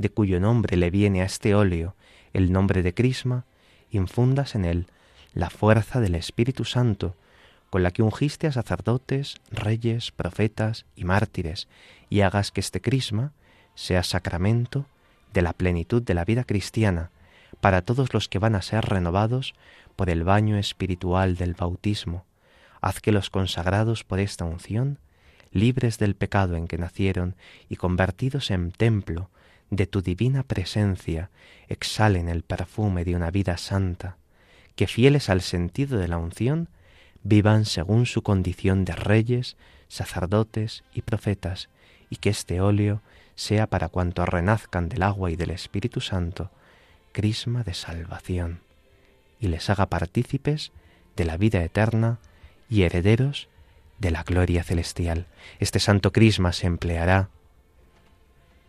[0.00, 1.94] de cuyo nombre le viene a este óleo
[2.32, 3.44] el nombre de Crisma,
[3.90, 4.86] infundas en él
[5.34, 7.16] la fuerza del Espíritu Santo,
[7.68, 11.68] con la que ungiste a sacerdotes, reyes, profetas y mártires,
[12.08, 13.32] y hagas que este Crisma
[13.74, 14.86] sea sacramento
[15.34, 17.10] de la plenitud de la vida cristiana
[17.60, 19.54] para todos los que van a ser renovados
[19.96, 22.24] por el baño espiritual del bautismo.
[22.80, 24.98] Haz que los consagrados por esta unción,
[25.52, 27.36] libres del pecado en que nacieron
[27.68, 29.28] y convertidos en templo
[29.70, 31.30] de tu divina presencia
[31.68, 34.16] exhalen el perfume de una vida santa,
[34.76, 36.68] que fieles al sentido de la unción,
[37.22, 39.56] vivan según su condición de reyes,
[39.88, 41.68] sacerdotes y profetas,
[42.08, 43.02] y que este óleo
[43.36, 46.50] sea para cuantos renazcan del agua y del Espíritu Santo,
[47.12, 48.60] crisma de salvación,
[49.38, 50.72] y les haga partícipes
[51.16, 52.18] de la vida eterna
[52.68, 53.48] y herederos
[53.98, 55.26] de la gloria celestial.
[55.58, 57.28] Este santo crisma se empleará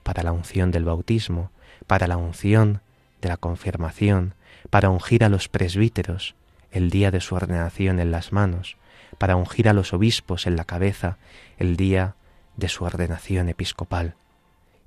[0.04, 1.52] para la unción del bautismo,
[1.88, 2.82] para la unción
[3.22, 4.36] de la confirmación,
[4.70, 6.36] para ungir a los presbíteros
[6.72, 8.78] el día de su ordenación en las manos,
[9.18, 11.18] para ungir a los obispos en la cabeza
[11.58, 12.16] el día
[12.58, 14.16] de su ordenación episcopal,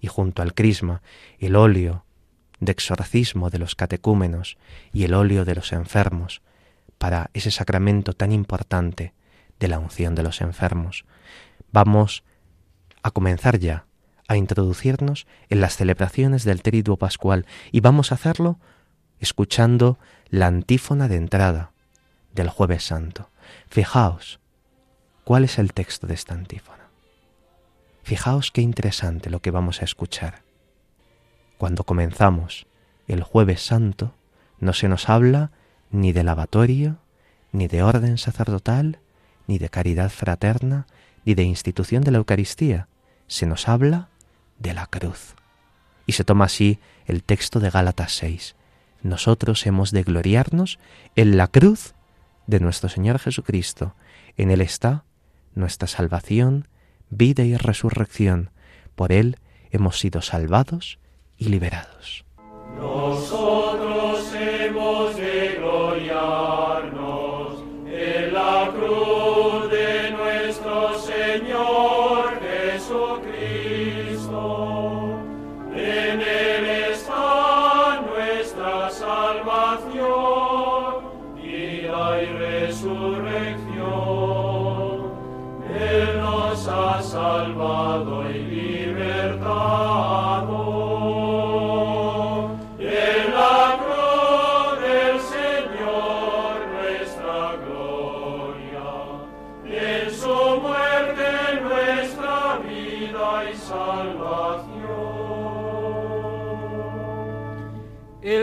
[0.01, 1.03] y junto al crisma
[1.39, 2.05] el óleo
[2.61, 4.57] de exorcismo de los catecúmenos
[4.93, 6.43] y el óleo de los enfermos,
[6.99, 9.13] para ese sacramento tan importante
[9.61, 11.05] de la unción de los enfermos.
[11.73, 12.25] Vamos
[13.03, 13.85] a comenzar ya
[14.29, 18.59] a introducirnos en las celebraciones del Triduo Pascual y vamos a hacerlo
[19.21, 21.73] escuchando la antífona de entrada
[22.33, 23.31] del jueves santo.
[23.69, 24.41] Fijaos,
[25.25, 26.89] ¿cuál es el texto de esta antífona?
[28.03, 30.43] Fijaos qué interesante lo que vamos a escuchar.
[31.57, 32.67] Cuando comenzamos
[33.07, 34.15] el jueves santo,
[34.59, 35.53] no se nos habla
[35.91, 36.99] ni de lavatorio,
[37.53, 38.99] ni de orden sacerdotal,
[39.47, 40.87] ni de caridad fraterna,
[41.25, 42.89] ni de institución de la Eucaristía.
[43.27, 44.09] Se nos habla
[44.59, 45.35] de la cruz.
[46.07, 48.57] Y se toma así el texto de Gálatas 6.
[49.03, 50.79] Nosotros hemos de gloriarnos
[51.17, 51.95] en la cruz
[52.47, 53.95] de nuestro Señor Jesucristo.
[54.37, 55.05] En Él está
[55.55, 56.69] nuestra salvación,
[57.11, 58.51] vida y resurrección.
[58.95, 59.39] Por Él
[59.71, 60.99] hemos sido salvados
[61.37, 62.25] y liberados.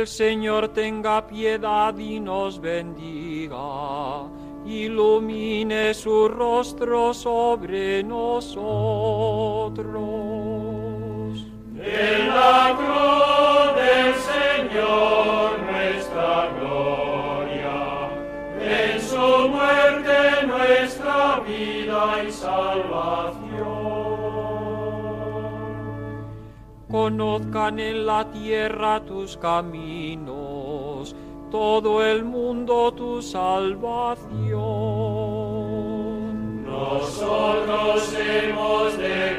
[0.02, 4.26] El Señor tenga piedad y nos bendiga,
[4.66, 8.66] ilumine su rostro sobre nosotros.
[11.78, 18.10] En la cruz del Señor nuestra gloria,
[18.60, 23.52] en su muerte nuestra vida y salvación.
[26.92, 31.16] conozcan en la tierra tus caminos,
[31.52, 34.52] todo el mundo tu salvación.
[36.66, 39.36] Nosotros hemos de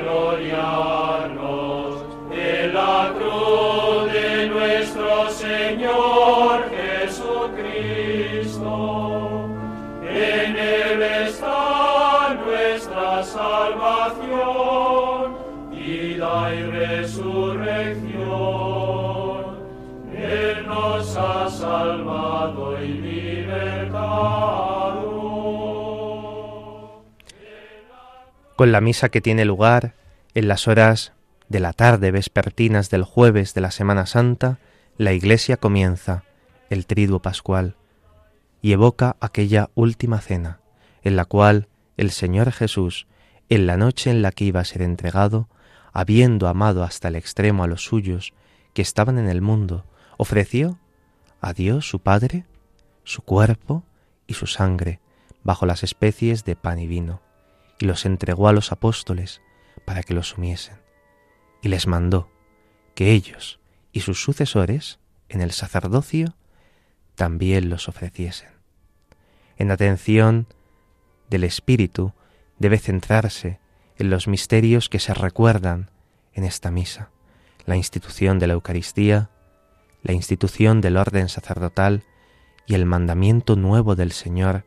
[28.56, 29.94] Con la misa que tiene lugar
[30.34, 31.12] en las horas
[31.48, 34.58] de la tarde vespertinas del jueves de la Semana Santa,
[34.98, 36.24] la Iglesia comienza
[36.70, 37.76] el triduo pascual
[38.60, 40.60] y evoca aquella última cena,
[41.02, 43.06] en la cual el Señor Jesús,
[43.48, 45.48] en la noche en la que iba a ser entregado,
[45.92, 48.32] habiendo amado hasta el extremo a los suyos
[48.72, 49.84] que estaban en el mundo,
[50.16, 50.78] ofreció
[51.42, 52.46] a Dios su Padre
[53.04, 53.84] su cuerpo
[54.26, 55.00] y su sangre
[55.42, 57.20] bajo las especies de pan y vino,
[57.78, 59.42] y los entregó a los apóstoles
[59.84, 60.82] para que los sumiesen
[61.62, 62.30] y les mandó
[62.94, 63.60] que ellos
[63.92, 66.34] y sus sucesores en el sacerdocio
[67.14, 68.50] también los ofreciesen.
[69.56, 70.46] En atención
[71.30, 72.12] del Espíritu
[72.58, 73.60] debe centrarse
[73.96, 75.90] en los misterios que se recuerdan
[76.34, 77.10] en esta misa,
[77.64, 79.30] la institución de la Eucaristía,
[80.02, 82.02] la institución del orden sacerdotal
[82.66, 84.64] y el mandamiento nuevo del Señor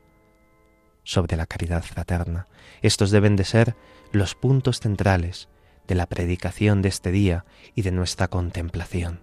[1.03, 2.47] sobre la caridad fraterna.
[2.81, 3.75] Estos deben de ser
[4.11, 5.49] los puntos centrales
[5.87, 9.19] de la predicación de este día y de nuestra contemplación.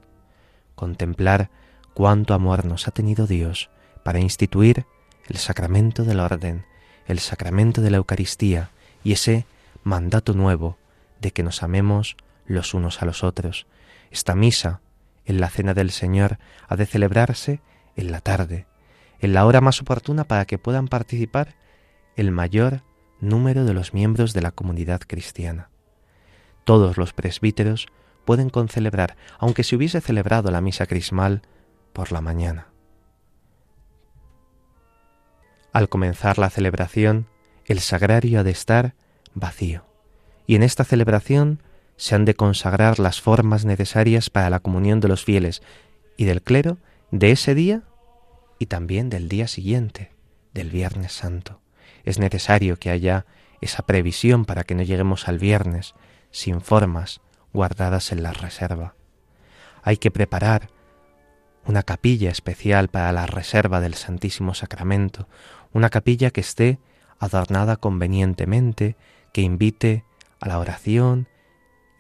[0.75, 1.51] Contemplar
[1.95, 3.71] cuánto amor nos ha tenido Dios
[4.05, 4.87] para instituir
[5.29, 6.65] el sacramento del orden,
[7.07, 8.71] el sacramento de la Eucaristía
[9.05, 9.47] y ese
[9.83, 10.79] mandato nuevo
[11.21, 13.67] de que nos amemos los unos a los otros.
[14.11, 14.81] Esta misa,
[15.25, 17.61] en la cena del Señor, ha de celebrarse
[17.97, 18.67] en la tarde,
[19.21, 21.55] en la hora más oportuna para que puedan participar
[22.17, 22.83] el mayor
[23.21, 25.71] número de los miembros de la comunidad cristiana.
[26.65, 27.87] Todos los presbíteros
[28.25, 31.43] pueden concelebrar, aunque se hubiese celebrado la misa crismal
[31.93, 32.69] por la mañana.
[35.73, 37.27] Al comenzar la celebración,
[37.65, 38.95] el sagrario ha de estar
[39.35, 39.87] vacío,
[40.47, 41.63] y en esta celebración
[42.03, 45.63] se han de consagrar las formas necesarias para la comunión de los fieles
[46.17, 46.79] y del clero
[47.13, 47.83] de ese día
[48.59, 50.11] y también del día siguiente,
[50.53, 51.61] del Viernes Santo.
[52.03, 53.25] Es necesario que haya
[53.61, 55.95] esa previsión para que no lleguemos al viernes
[56.33, 57.21] sin formas
[57.53, 58.97] guardadas en la reserva.
[59.85, 60.71] Hay que preparar
[61.67, 65.29] una capilla especial para la reserva del Santísimo Sacramento,
[65.73, 66.81] una capilla que esté
[67.21, 68.97] adornada convenientemente,
[69.33, 70.05] que invite
[70.41, 71.29] a la oración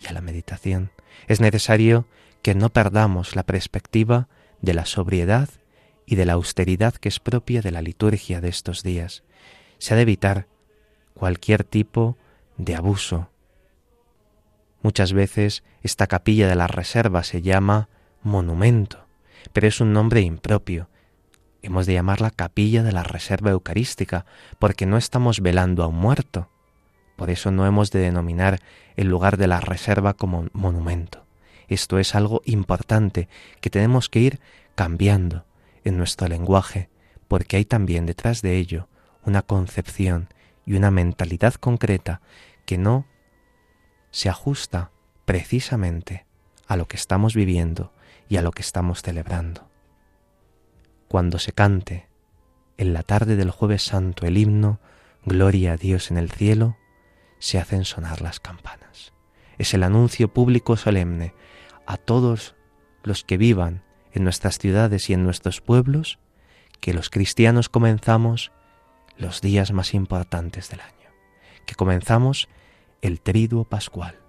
[0.02, 0.90] y a la meditación.
[1.28, 2.06] Es necesario
[2.42, 4.28] que no perdamos la perspectiva
[4.60, 5.48] de la sobriedad
[6.06, 9.22] y de la austeridad que es propia de la liturgia de estos días.
[9.78, 10.46] Se ha de evitar
[11.14, 12.16] cualquier tipo
[12.56, 13.32] de abuso,
[14.82, 17.88] Muchas veces esta capilla de la reserva se llama
[18.22, 19.06] monumento,
[19.52, 20.88] pero es un nombre impropio.
[21.62, 24.26] Hemos de llamarla capilla de la reserva eucarística,
[24.58, 26.50] porque no estamos velando a un muerto.
[27.16, 28.60] Por eso no hemos de denominar
[28.96, 31.24] el lugar de la reserva como monumento.
[31.68, 33.28] Esto es algo importante
[33.60, 34.40] que tenemos que ir
[34.74, 35.44] cambiando
[35.84, 36.88] en nuestro lenguaje,
[37.28, 38.88] porque hay también detrás de ello
[39.24, 40.28] una concepción
[40.66, 42.20] y una mentalidad concreta
[42.66, 43.06] que no
[44.10, 44.90] se ajusta
[45.24, 46.26] precisamente
[46.66, 47.92] a lo que estamos viviendo
[48.28, 49.68] y a lo que estamos celebrando.
[51.08, 52.08] Cuando se cante
[52.78, 54.80] en la tarde del jueves santo el himno
[55.24, 56.76] Gloria a Dios en el cielo,
[57.42, 59.12] se hacen sonar las campanas.
[59.58, 61.34] Es el anuncio público solemne
[61.86, 62.54] a todos
[63.02, 63.82] los que vivan
[64.12, 66.20] en nuestras ciudades y en nuestros pueblos
[66.78, 68.52] que los cristianos comenzamos
[69.16, 71.10] los días más importantes del año,
[71.66, 72.48] que comenzamos
[73.00, 74.20] el triduo pascual.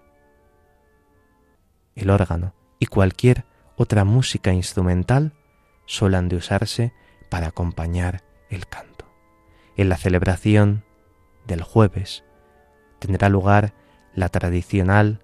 [1.94, 3.46] El órgano y cualquier
[3.76, 5.34] otra música instrumental
[5.86, 6.94] suelen de usarse
[7.30, 9.06] para acompañar el canto.
[9.78, 10.84] En la celebración
[11.46, 12.24] del jueves
[13.04, 13.74] tendrá lugar
[14.16, 15.20] la tradicional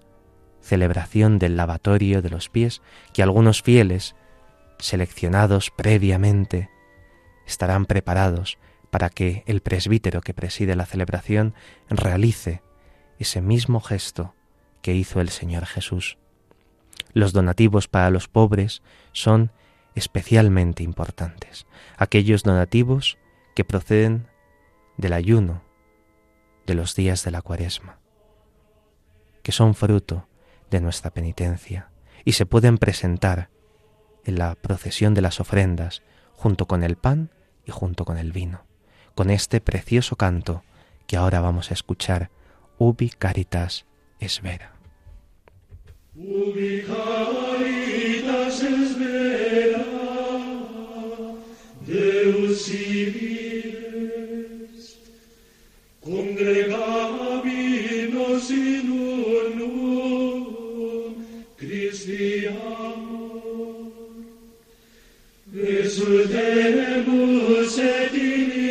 [0.60, 2.82] celebración del lavatorio de los pies
[3.14, 4.14] que algunos fieles,
[4.78, 6.68] seleccionados previamente,
[7.46, 8.58] estarán preparados
[8.90, 11.54] para que el presbítero que preside la celebración
[11.88, 12.62] realice
[13.18, 14.34] ese mismo gesto
[14.82, 16.18] que hizo el Señor Jesús.
[17.14, 19.52] Los donativos para los pobres son
[19.94, 21.66] especialmente importantes,
[21.96, 23.16] aquellos donativos
[23.54, 24.28] que proceden
[24.98, 25.69] del ayuno
[26.70, 27.98] de los días de la cuaresma,
[29.42, 30.28] que son fruto
[30.70, 31.90] de nuestra penitencia,
[32.24, 33.50] y se pueden presentar
[34.24, 36.02] en la procesión de las ofrendas
[36.36, 37.32] junto con el pan
[37.66, 38.66] y junto con el vino,
[39.16, 40.62] con este precioso canto
[41.08, 42.30] que ahora vamos a escuchar,
[42.78, 43.84] Ubi Caritas
[44.20, 44.72] es vera.
[46.14, 48.62] Ubi caritas
[51.84, 52.68] Deus
[66.00, 67.04] Sürgene
[67.68, 68.70] sedinir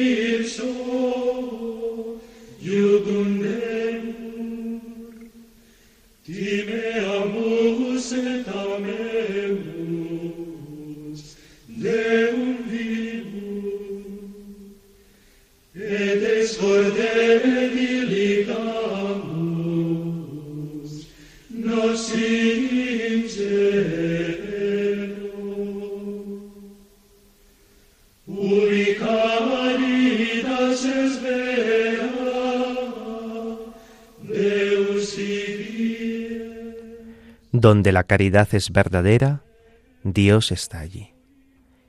[37.59, 39.43] Donde la caridad es verdadera,
[40.03, 41.13] Dios está allí.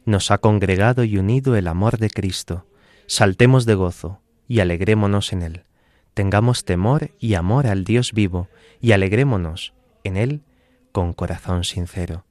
[0.05, 2.67] Nos ha congregado y unido el amor de Cristo.
[3.07, 5.65] Saltemos de gozo y alegrémonos en Él.
[6.13, 8.49] Tengamos temor y amor al Dios vivo
[8.81, 10.43] y alegrémonos en Él
[10.91, 12.25] con corazón sincero.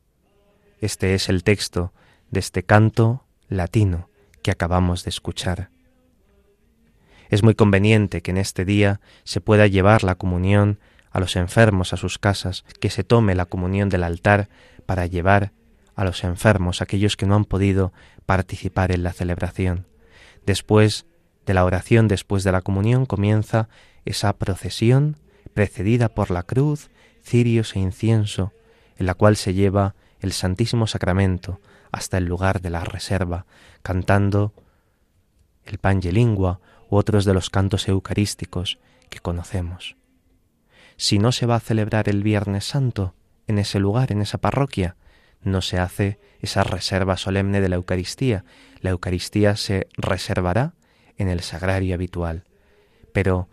[0.82, 1.94] Este es el texto
[2.32, 4.10] de este canto latino
[4.42, 5.70] que acabamos de escuchar.
[7.30, 10.78] Es muy conveniente que en este día se pueda llevar la comunión
[11.12, 14.50] a los enfermos a sus casas, que se tome la comunión del altar
[14.86, 15.52] para llevar
[15.96, 17.92] a los enfermos, aquellos que no han podido
[18.26, 19.86] participar en la celebración.
[20.46, 21.06] Después
[21.46, 23.70] de la oración, después de la comunión, comienza
[24.06, 25.18] esa procesión
[25.54, 26.90] precedida por la cruz,
[27.24, 28.54] cirios e incienso,
[28.98, 31.60] en la cual se lleva el Santísimo Sacramento
[31.92, 33.46] hasta el lugar de la reserva,
[33.82, 34.54] cantando
[35.66, 38.80] el Pange Lingua u otros de los cantos eucarísticos
[39.10, 39.99] que conocemos.
[41.00, 43.16] Si no se va a celebrar el Viernes Santo
[43.48, 44.98] en ese lugar, en esa parroquia,
[45.42, 48.44] no se hace esa reserva solemne de la Eucaristía.
[48.82, 50.74] La Eucaristía se reservará
[51.18, 52.44] en el sagrario habitual.
[53.14, 53.48] Pero,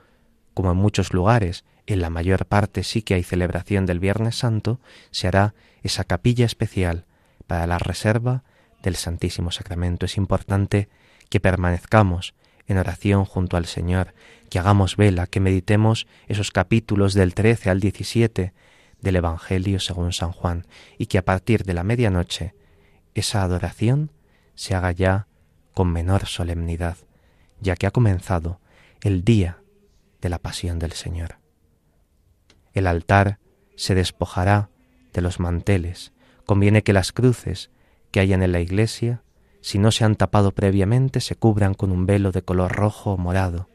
[0.54, 4.80] como en muchos lugares, en la mayor parte sí que hay celebración del Viernes Santo,
[5.12, 7.04] se hará esa capilla especial
[7.46, 8.42] para la reserva
[8.82, 10.06] del Santísimo Sacramento.
[10.06, 10.88] Es importante
[11.28, 12.34] que permanezcamos
[12.66, 14.14] en oración junto al Señor,
[14.50, 18.52] que hagamos vela, que meditemos esos capítulos del 13 al 17
[19.00, 20.66] del Evangelio según San Juan,
[20.98, 22.54] y que a partir de la medianoche
[23.14, 24.12] esa adoración
[24.54, 25.26] se haga ya
[25.72, 26.96] con menor solemnidad,
[27.60, 28.60] ya que ha comenzado
[29.02, 29.58] el día
[30.20, 31.38] de la pasión del Señor.
[32.72, 33.38] El altar
[33.76, 34.70] se despojará
[35.12, 36.12] de los manteles.
[36.44, 37.70] Conviene que las cruces
[38.10, 39.22] que hayan en la iglesia,
[39.66, 43.16] si no se han tapado previamente, se cubran con un velo de color rojo o
[43.16, 43.68] morado,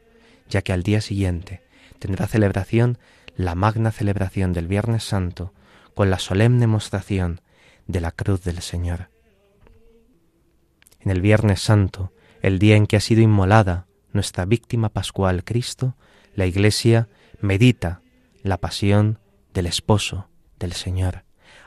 [0.48, 1.60] ya que al día siguiente
[1.98, 2.96] tendrá celebración
[3.36, 5.52] la magna celebración del Viernes Santo
[5.94, 7.42] con la solemne mostración
[7.86, 9.10] de la cruz del Señor.
[11.00, 15.94] En el Viernes Santo, el día en que ha sido inmolada nuestra víctima pascual Cristo,
[16.34, 17.10] la Iglesia
[17.42, 18.00] medita
[18.42, 19.18] la pasión
[19.52, 21.24] del esposo del Señor,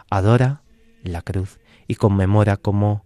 [0.09, 0.63] adora
[1.03, 3.04] la cruz y conmemora cómo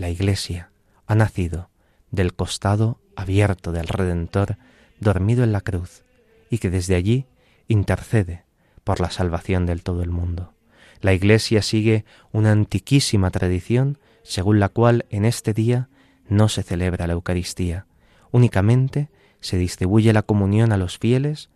[0.00, 0.70] la Iglesia
[1.06, 1.68] ha nacido
[2.10, 4.56] del costado abierto del Redentor
[4.98, 6.04] dormido en la cruz
[6.48, 7.26] y que desde allí
[7.68, 8.44] intercede
[8.82, 10.54] por la salvación del todo el mundo.
[11.02, 15.90] La Iglesia sigue una antiquísima tradición según la cual en este día
[16.30, 17.84] no se celebra la Eucaristía,
[18.30, 19.10] únicamente
[19.42, 21.50] se distribuye la comunión a los fieles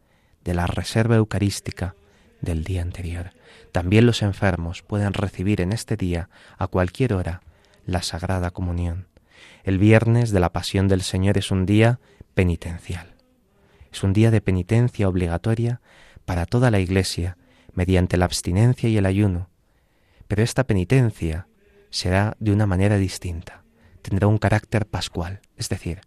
[0.44, 1.94] de la reserva eucarística
[2.42, 3.30] del día anterior.
[3.72, 6.28] También los enfermos pueden recibir en este día,
[6.58, 7.40] a cualquier hora,
[7.86, 9.08] la Sagrada Comunión.
[9.62, 12.00] El viernes de la Pasión del Señor es un día
[12.34, 13.14] penitencial.
[13.92, 15.80] Es un día de penitencia obligatoria
[16.24, 17.36] para toda la Iglesia
[17.72, 19.48] mediante la abstinencia y el ayuno.
[20.28, 21.46] Pero esta penitencia
[21.90, 23.62] será de una manera distinta.
[24.02, 26.00] Tendrá un carácter pascual, es decir,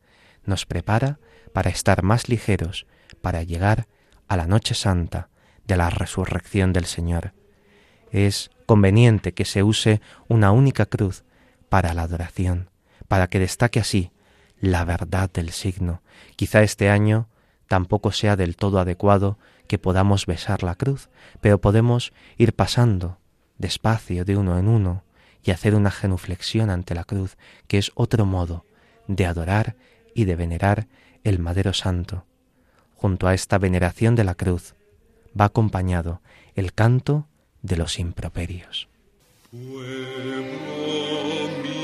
[0.45, 1.19] nos prepara
[1.53, 2.85] para estar más ligeros,
[3.21, 3.87] para llegar
[4.27, 5.29] a la noche santa
[5.65, 7.33] de la resurrección del Señor.
[8.11, 11.23] Es conveniente que se use una única cruz
[11.69, 12.69] para la adoración,
[13.07, 14.11] para que destaque así
[14.59, 16.01] la verdad del signo.
[16.35, 17.27] Quizá este año
[17.67, 19.37] tampoco sea del todo adecuado
[19.67, 21.09] que podamos besar la cruz,
[21.41, 23.19] pero podemos ir pasando
[23.57, 25.03] despacio de uno en uno
[25.43, 27.37] y hacer una genuflexión ante la cruz,
[27.67, 28.65] que es otro modo
[29.07, 29.75] de adorar
[30.13, 30.87] y de venerar
[31.23, 32.25] el madero santo.
[32.95, 34.75] Junto a esta veneración de la cruz
[35.39, 36.21] va acompañado
[36.55, 37.27] el canto
[37.61, 38.89] de los improperios.
[39.49, 40.43] Pueblo
[41.63, 41.76] mío.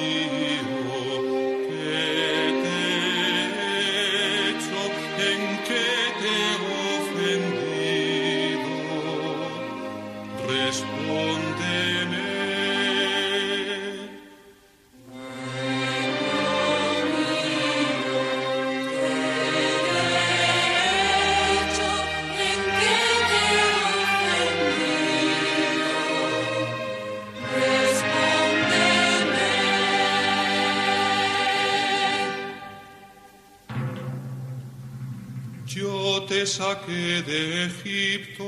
[36.45, 38.45] Saqué de Egipto,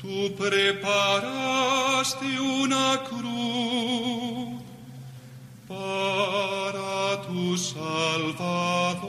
[0.00, 4.60] tú preparaste una cruz
[5.68, 9.02] para tu Salvador.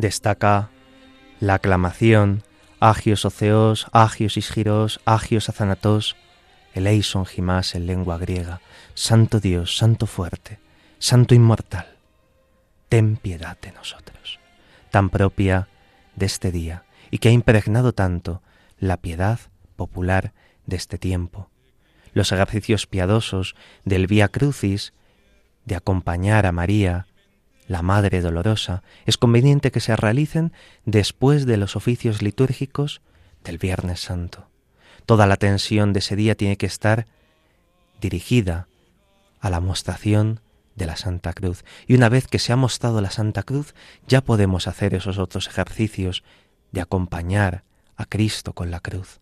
[0.00, 0.70] Destaca
[1.40, 2.42] la aclamación
[2.80, 6.16] Agios Oceos, Agios Isgiros, Agios Azanatos,
[6.74, 8.60] eleison Jimás en lengua griega,
[8.94, 10.60] Santo Dios, Santo fuerte,
[10.98, 11.96] Santo inmortal,
[12.88, 14.38] ten piedad de nosotros,
[14.90, 15.68] tan propia
[16.14, 18.42] de este día y que ha impregnado tanto
[18.78, 19.40] la piedad
[19.76, 20.32] popular
[20.66, 21.50] de este tiempo,
[22.12, 24.92] los ejercicios piadosos del Vía Crucis,
[25.64, 27.06] de acompañar a María
[27.68, 30.52] la Madre Dolorosa, es conveniente que se realicen
[30.86, 33.02] después de los oficios litúrgicos
[33.44, 34.48] del Viernes Santo.
[35.06, 37.06] Toda la tensión de ese día tiene que estar
[38.00, 38.68] dirigida
[39.40, 40.40] a la mostración
[40.74, 41.64] de la Santa Cruz.
[41.86, 43.74] Y una vez que se ha mostrado la Santa Cruz,
[44.06, 46.24] ya podemos hacer esos otros ejercicios
[46.72, 47.64] de acompañar
[47.96, 49.20] a Cristo con la cruz.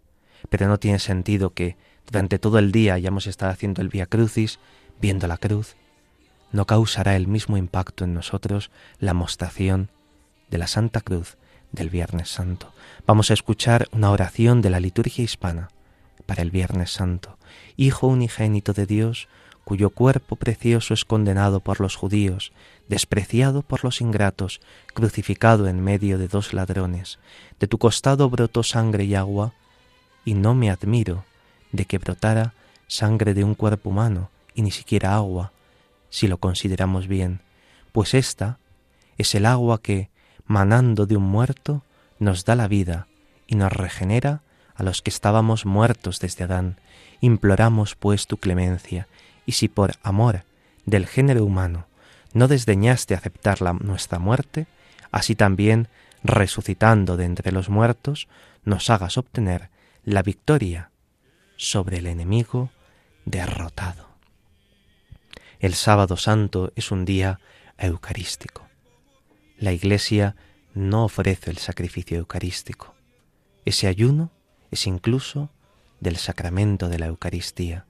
[0.50, 1.76] Pero no tiene sentido que
[2.06, 4.60] durante todo el día hayamos estado haciendo el Via Crucis,
[5.00, 5.76] viendo la cruz,
[6.52, 9.90] no causará el mismo impacto en nosotros la mostración
[10.50, 11.36] de la Santa Cruz
[11.72, 12.72] del Viernes Santo.
[13.06, 15.70] Vamos a escuchar una oración de la liturgia hispana
[16.26, 17.38] para el Viernes Santo.
[17.76, 19.28] Hijo unigénito de Dios,
[19.64, 22.52] cuyo cuerpo precioso es condenado por los judíos,
[22.88, 24.60] despreciado por los ingratos,
[24.94, 27.18] crucificado en medio de dos ladrones.
[27.58, 29.52] De tu costado brotó sangre y agua,
[30.24, 31.24] y no me admiro
[31.72, 32.54] de que brotara
[32.86, 35.52] sangre de un cuerpo humano y ni siquiera agua,
[36.16, 37.40] si lo consideramos bien,
[37.92, 38.58] pues esta
[39.18, 40.08] es el agua que,
[40.46, 41.82] manando de un muerto,
[42.18, 43.06] nos da la vida
[43.46, 44.40] y nos regenera
[44.76, 46.80] a los que estábamos muertos desde Adán.
[47.20, 49.08] Imploramos pues tu clemencia,
[49.44, 50.44] y si por amor
[50.86, 51.86] del género humano
[52.32, 54.68] no desdeñaste aceptar la, nuestra muerte,
[55.12, 55.86] así también,
[56.24, 58.26] resucitando de entre los muertos,
[58.64, 59.68] nos hagas obtener
[60.02, 60.92] la victoria
[61.56, 62.70] sobre el enemigo
[63.26, 64.15] derrotado.
[65.58, 67.40] El sábado santo es un día
[67.78, 68.66] eucarístico.
[69.58, 70.36] La Iglesia
[70.74, 72.94] no ofrece el sacrificio eucarístico.
[73.64, 74.30] Ese ayuno
[74.70, 75.50] es incluso
[76.00, 77.86] del sacramento de la Eucaristía.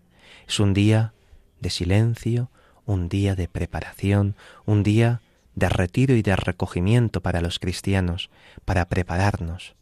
[0.46, 1.12] Es un día
[1.60, 2.50] de silencio,
[2.84, 5.20] un día de preparación, un día
[5.56, 8.30] de retiro y de recogimiento para los cristianos,
[8.64, 9.74] para prepararnos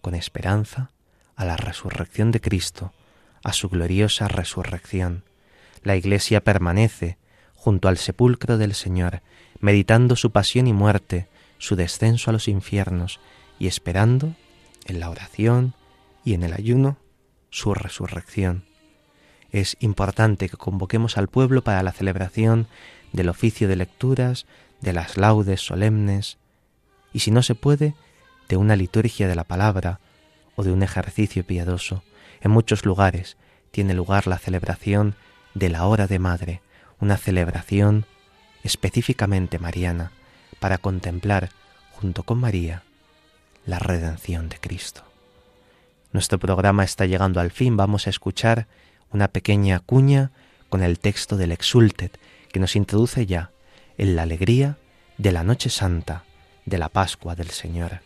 [0.00, 0.90] con esperanza
[1.36, 2.92] a la resurrección de Cristo,
[3.44, 5.24] a su gloriosa resurrección,
[5.82, 7.18] la Iglesia permanece
[7.54, 9.22] junto al sepulcro del Señor,
[9.60, 11.28] meditando su pasión y muerte,
[11.58, 13.20] su descenso a los infiernos
[13.58, 14.34] y esperando
[14.86, 15.74] en la oración
[16.24, 16.96] y en el ayuno
[17.50, 18.64] su resurrección.
[19.50, 22.66] Es importante que convoquemos al pueblo para la celebración
[23.12, 24.46] del oficio de lecturas,
[24.80, 26.38] de las laudes solemnes,
[27.12, 27.94] y si no se puede,
[28.48, 30.00] de una liturgia de la palabra
[30.56, 32.02] o de un ejercicio piadoso.
[32.40, 33.36] En muchos lugares
[33.70, 35.16] tiene lugar la celebración
[35.54, 36.62] de la hora de madre,
[37.00, 38.06] una celebración
[38.62, 40.12] específicamente mariana
[40.58, 41.50] para contemplar
[41.92, 42.82] junto con María
[43.66, 45.02] la redención de Cristo.
[46.12, 48.66] Nuestro programa está llegando al fin, vamos a escuchar
[49.12, 50.30] una pequeña cuña
[50.68, 52.18] con el texto del Exultet
[52.52, 53.50] que nos introduce ya
[53.98, 54.76] en la alegría
[55.18, 56.24] de la noche santa
[56.64, 58.00] de la Pascua del Señor.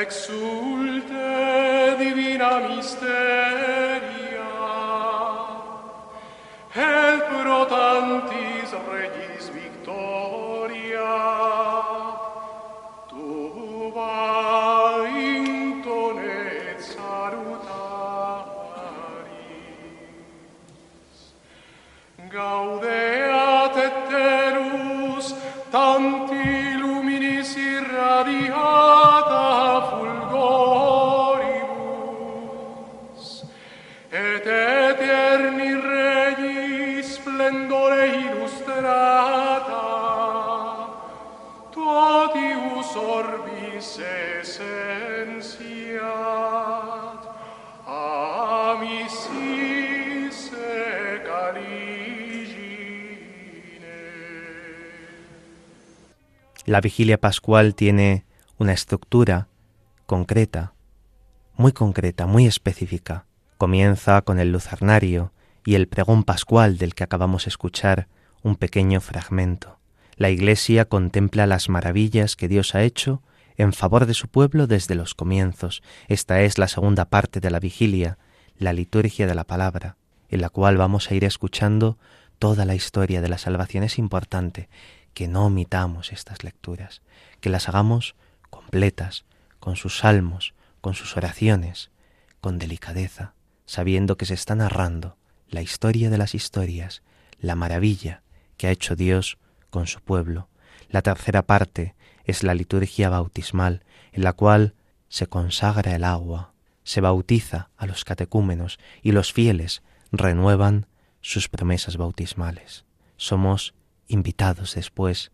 [0.00, 4.48] exulte divina misteria,
[6.74, 8.49] el pro tanti
[56.66, 58.24] La vigilia pascual tiene
[58.58, 59.48] una estructura
[60.06, 60.72] concreta,
[61.56, 63.26] muy concreta, muy específica.
[63.58, 65.32] Comienza con el lucernario
[65.64, 68.08] y el pregón pascual del que acabamos de escuchar
[68.42, 69.79] un pequeño fragmento.
[70.20, 73.22] La Iglesia contempla las maravillas que Dios ha hecho
[73.56, 75.82] en favor de su pueblo desde los comienzos.
[76.08, 78.18] Esta es la segunda parte de la vigilia,
[78.58, 79.96] la liturgia de la palabra,
[80.28, 81.96] en la cual vamos a ir escuchando
[82.38, 83.82] toda la historia de la salvación.
[83.82, 84.68] Es importante
[85.14, 87.00] que no omitamos estas lecturas,
[87.40, 88.14] que las hagamos
[88.50, 89.24] completas,
[89.58, 90.52] con sus salmos,
[90.82, 91.90] con sus oraciones,
[92.42, 93.32] con delicadeza,
[93.64, 95.16] sabiendo que se está narrando
[95.48, 97.02] la historia de las historias,
[97.40, 98.22] la maravilla
[98.58, 99.38] que ha hecho Dios
[99.70, 100.48] con su pueblo.
[100.88, 101.94] La tercera parte
[102.24, 104.74] es la liturgia bautismal, en la cual
[105.08, 106.52] se consagra el agua,
[106.84, 110.86] se bautiza a los catecúmenos y los fieles renuevan
[111.20, 112.84] sus promesas bautismales.
[113.16, 113.74] Somos
[114.08, 115.30] invitados después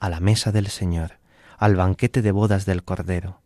[0.00, 1.18] a la mesa del Señor,
[1.56, 3.40] al banquete de bodas del Cordero,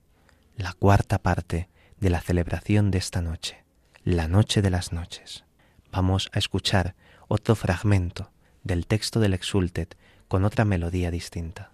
[0.57, 1.68] la cuarta parte
[1.99, 3.64] de la celebración de esta noche,
[4.05, 5.45] la noche de las noches.
[5.90, 6.95] Vamos a escuchar
[7.28, 8.30] otro fragmento
[8.64, 9.97] del texto del Exultet
[10.33, 11.70] con otra melodía distinta.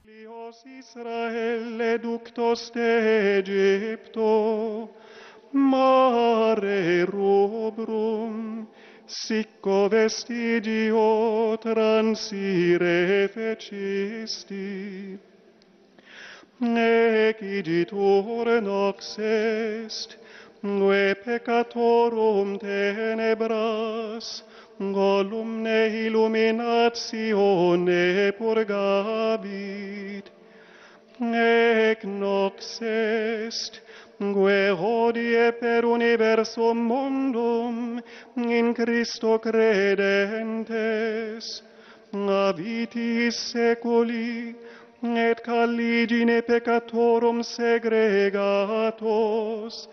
[9.06, 15.16] sicco vestigio transire fecisti.
[16.58, 20.18] Nec igitur nox est,
[20.62, 24.42] ue peccatorum tenebras,
[24.78, 30.24] golumne illuminatione purgabit,
[31.20, 33.80] ec nox est,
[34.20, 38.00] gue hodie per universum mundum
[38.36, 41.62] in Christo credentes,
[42.12, 44.54] avitis secoli,
[45.02, 49.88] et caligine peccatorum segregatos,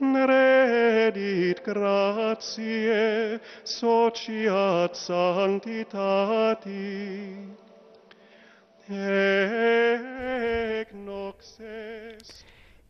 [0.00, 6.38] redit gratiae sociat sanctitati.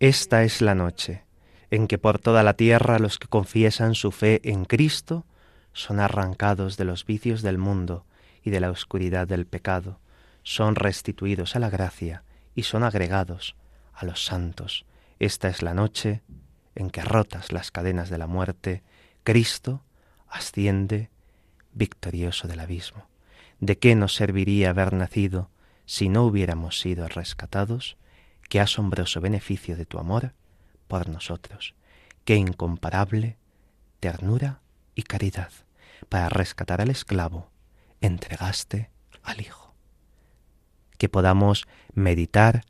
[0.01, 1.25] Esta es la noche
[1.71, 5.27] en que por toda la tierra los que confiesan su fe en Cristo
[5.73, 8.07] son arrancados de los vicios del mundo
[8.45, 9.99] y de la oscuridad del pecado,
[10.45, 12.23] son restituidos a la gracia
[12.55, 13.57] y son agregados
[13.93, 14.87] a los santos.
[15.19, 16.23] Esta es la noche
[16.79, 18.85] en que rotas las cadenas de la muerte,
[19.25, 19.83] Cristo
[20.29, 21.11] asciende
[21.73, 23.09] victorioso del abismo.
[23.59, 25.51] ¿De qué nos serviría haber nacido
[25.87, 27.97] si no hubiéramos sido rescatados?
[28.49, 30.35] Qué asombroso beneficio de tu amor
[30.87, 31.75] por nosotros.
[32.25, 33.37] Qué incomparable
[33.99, 34.61] ternura
[34.95, 35.51] y caridad.
[36.09, 37.51] Para rescatar al esclavo,
[38.01, 38.89] entregaste
[39.25, 39.75] al Hijo.
[40.97, 42.63] Que podamos meditar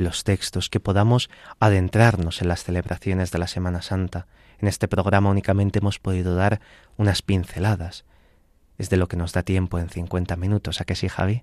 [0.00, 4.26] los textos, que podamos adentrarnos en las celebraciones de la Semana Santa.
[4.58, 6.60] En este programa únicamente hemos podido dar
[6.96, 8.04] unas pinceladas.
[8.78, 10.80] Es de lo que nos da tiempo en 50 minutos.
[10.80, 11.42] ¿A qué sí, Javi?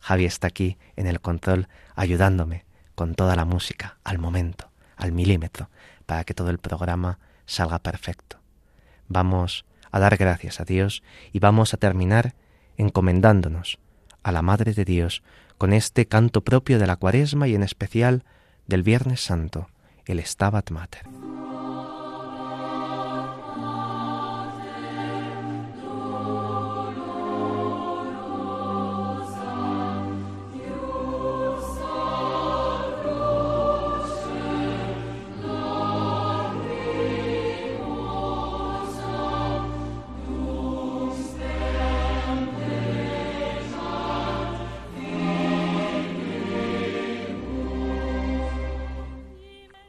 [0.00, 2.64] Javi está aquí en el control ayudándome
[2.94, 5.68] con toda la música al momento, al milímetro,
[6.06, 8.38] para que todo el programa salga perfecto.
[9.08, 12.34] Vamos a dar gracias a Dios y vamos a terminar
[12.76, 13.78] encomendándonos
[14.22, 15.22] a la Madre de Dios
[15.58, 18.24] con este canto propio de la Cuaresma y en especial
[18.66, 19.68] del Viernes Santo,
[20.06, 21.25] el Stabat Mater.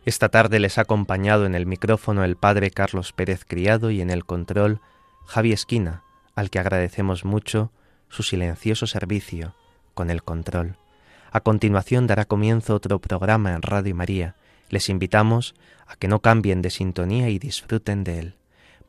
[0.08, 4.10] Esta tarde les ha acompañado en el micrófono el padre Carlos Pérez Criado y en
[4.10, 4.80] el control
[5.26, 6.02] Javi Esquina,
[6.34, 7.74] al que agradecemos mucho
[8.08, 9.54] su silencioso servicio
[9.94, 10.78] con el control.
[11.30, 14.38] A continuación dará comienzo otro programa en Radio María.
[14.70, 15.56] Les invitamos
[15.88, 18.36] a que no cambien de sintonía y disfruten de él.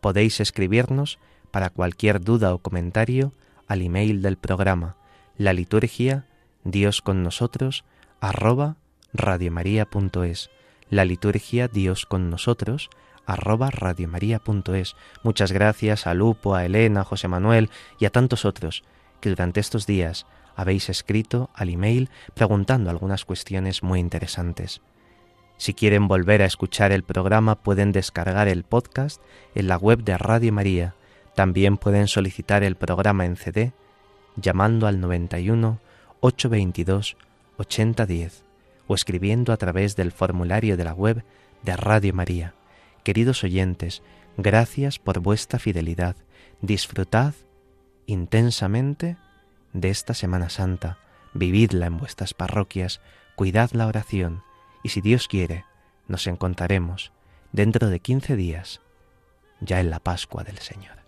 [0.01, 1.19] Podéis escribirnos
[1.51, 3.33] para cualquier duda o comentario
[3.67, 4.95] al email del programa,
[5.37, 6.27] la liturgia
[6.63, 7.85] Dios con nosotros
[8.21, 8.77] arroba
[9.13, 10.49] radiomaria.es.
[10.91, 12.89] La liturgia Dios con nosotros
[13.27, 14.97] arroba radiomaria.es.
[15.23, 17.69] Muchas gracias a Lupo, a Elena, a José Manuel
[17.99, 18.85] y a tantos otros
[19.21, 20.27] que durante estos días
[20.57, 24.81] habéis escrito al email preguntando algunas cuestiones muy interesantes.
[25.59, 29.21] Si quieren volver a escuchar el programa pueden descargar el podcast
[29.55, 30.95] en la web de Radio María.
[31.35, 33.73] También pueden solicitar el programa en CD
[34.37, 35.81] llamando al 91
[36.21, 37.17] 822
[37.59, 38.48] 8010
[38.89, 41.25] o escribiendo a través del formulario de la web
[41.63, 42.55] de Radio María.
[43.05, 44.03] Queridos oyentes,
[44.37, 46.17] gracias por vuestra fidelidad.
[46.61, 47.35] Disfrutad
[48.07, 49.17] intensamente
[49.73, 50.99] de esta Semana Santa,
[51.35, 53.01] vividla en vuestras parroquias,
[53.37, 54.43] cuidad la oración
[54.83, 55.65] y si Dios quiere,
[56.09, 57.13] nos encontraremos
[57.53, 58.81] dentro de quince días,
[59.61, 61.08] ya en la Pascua del Señor.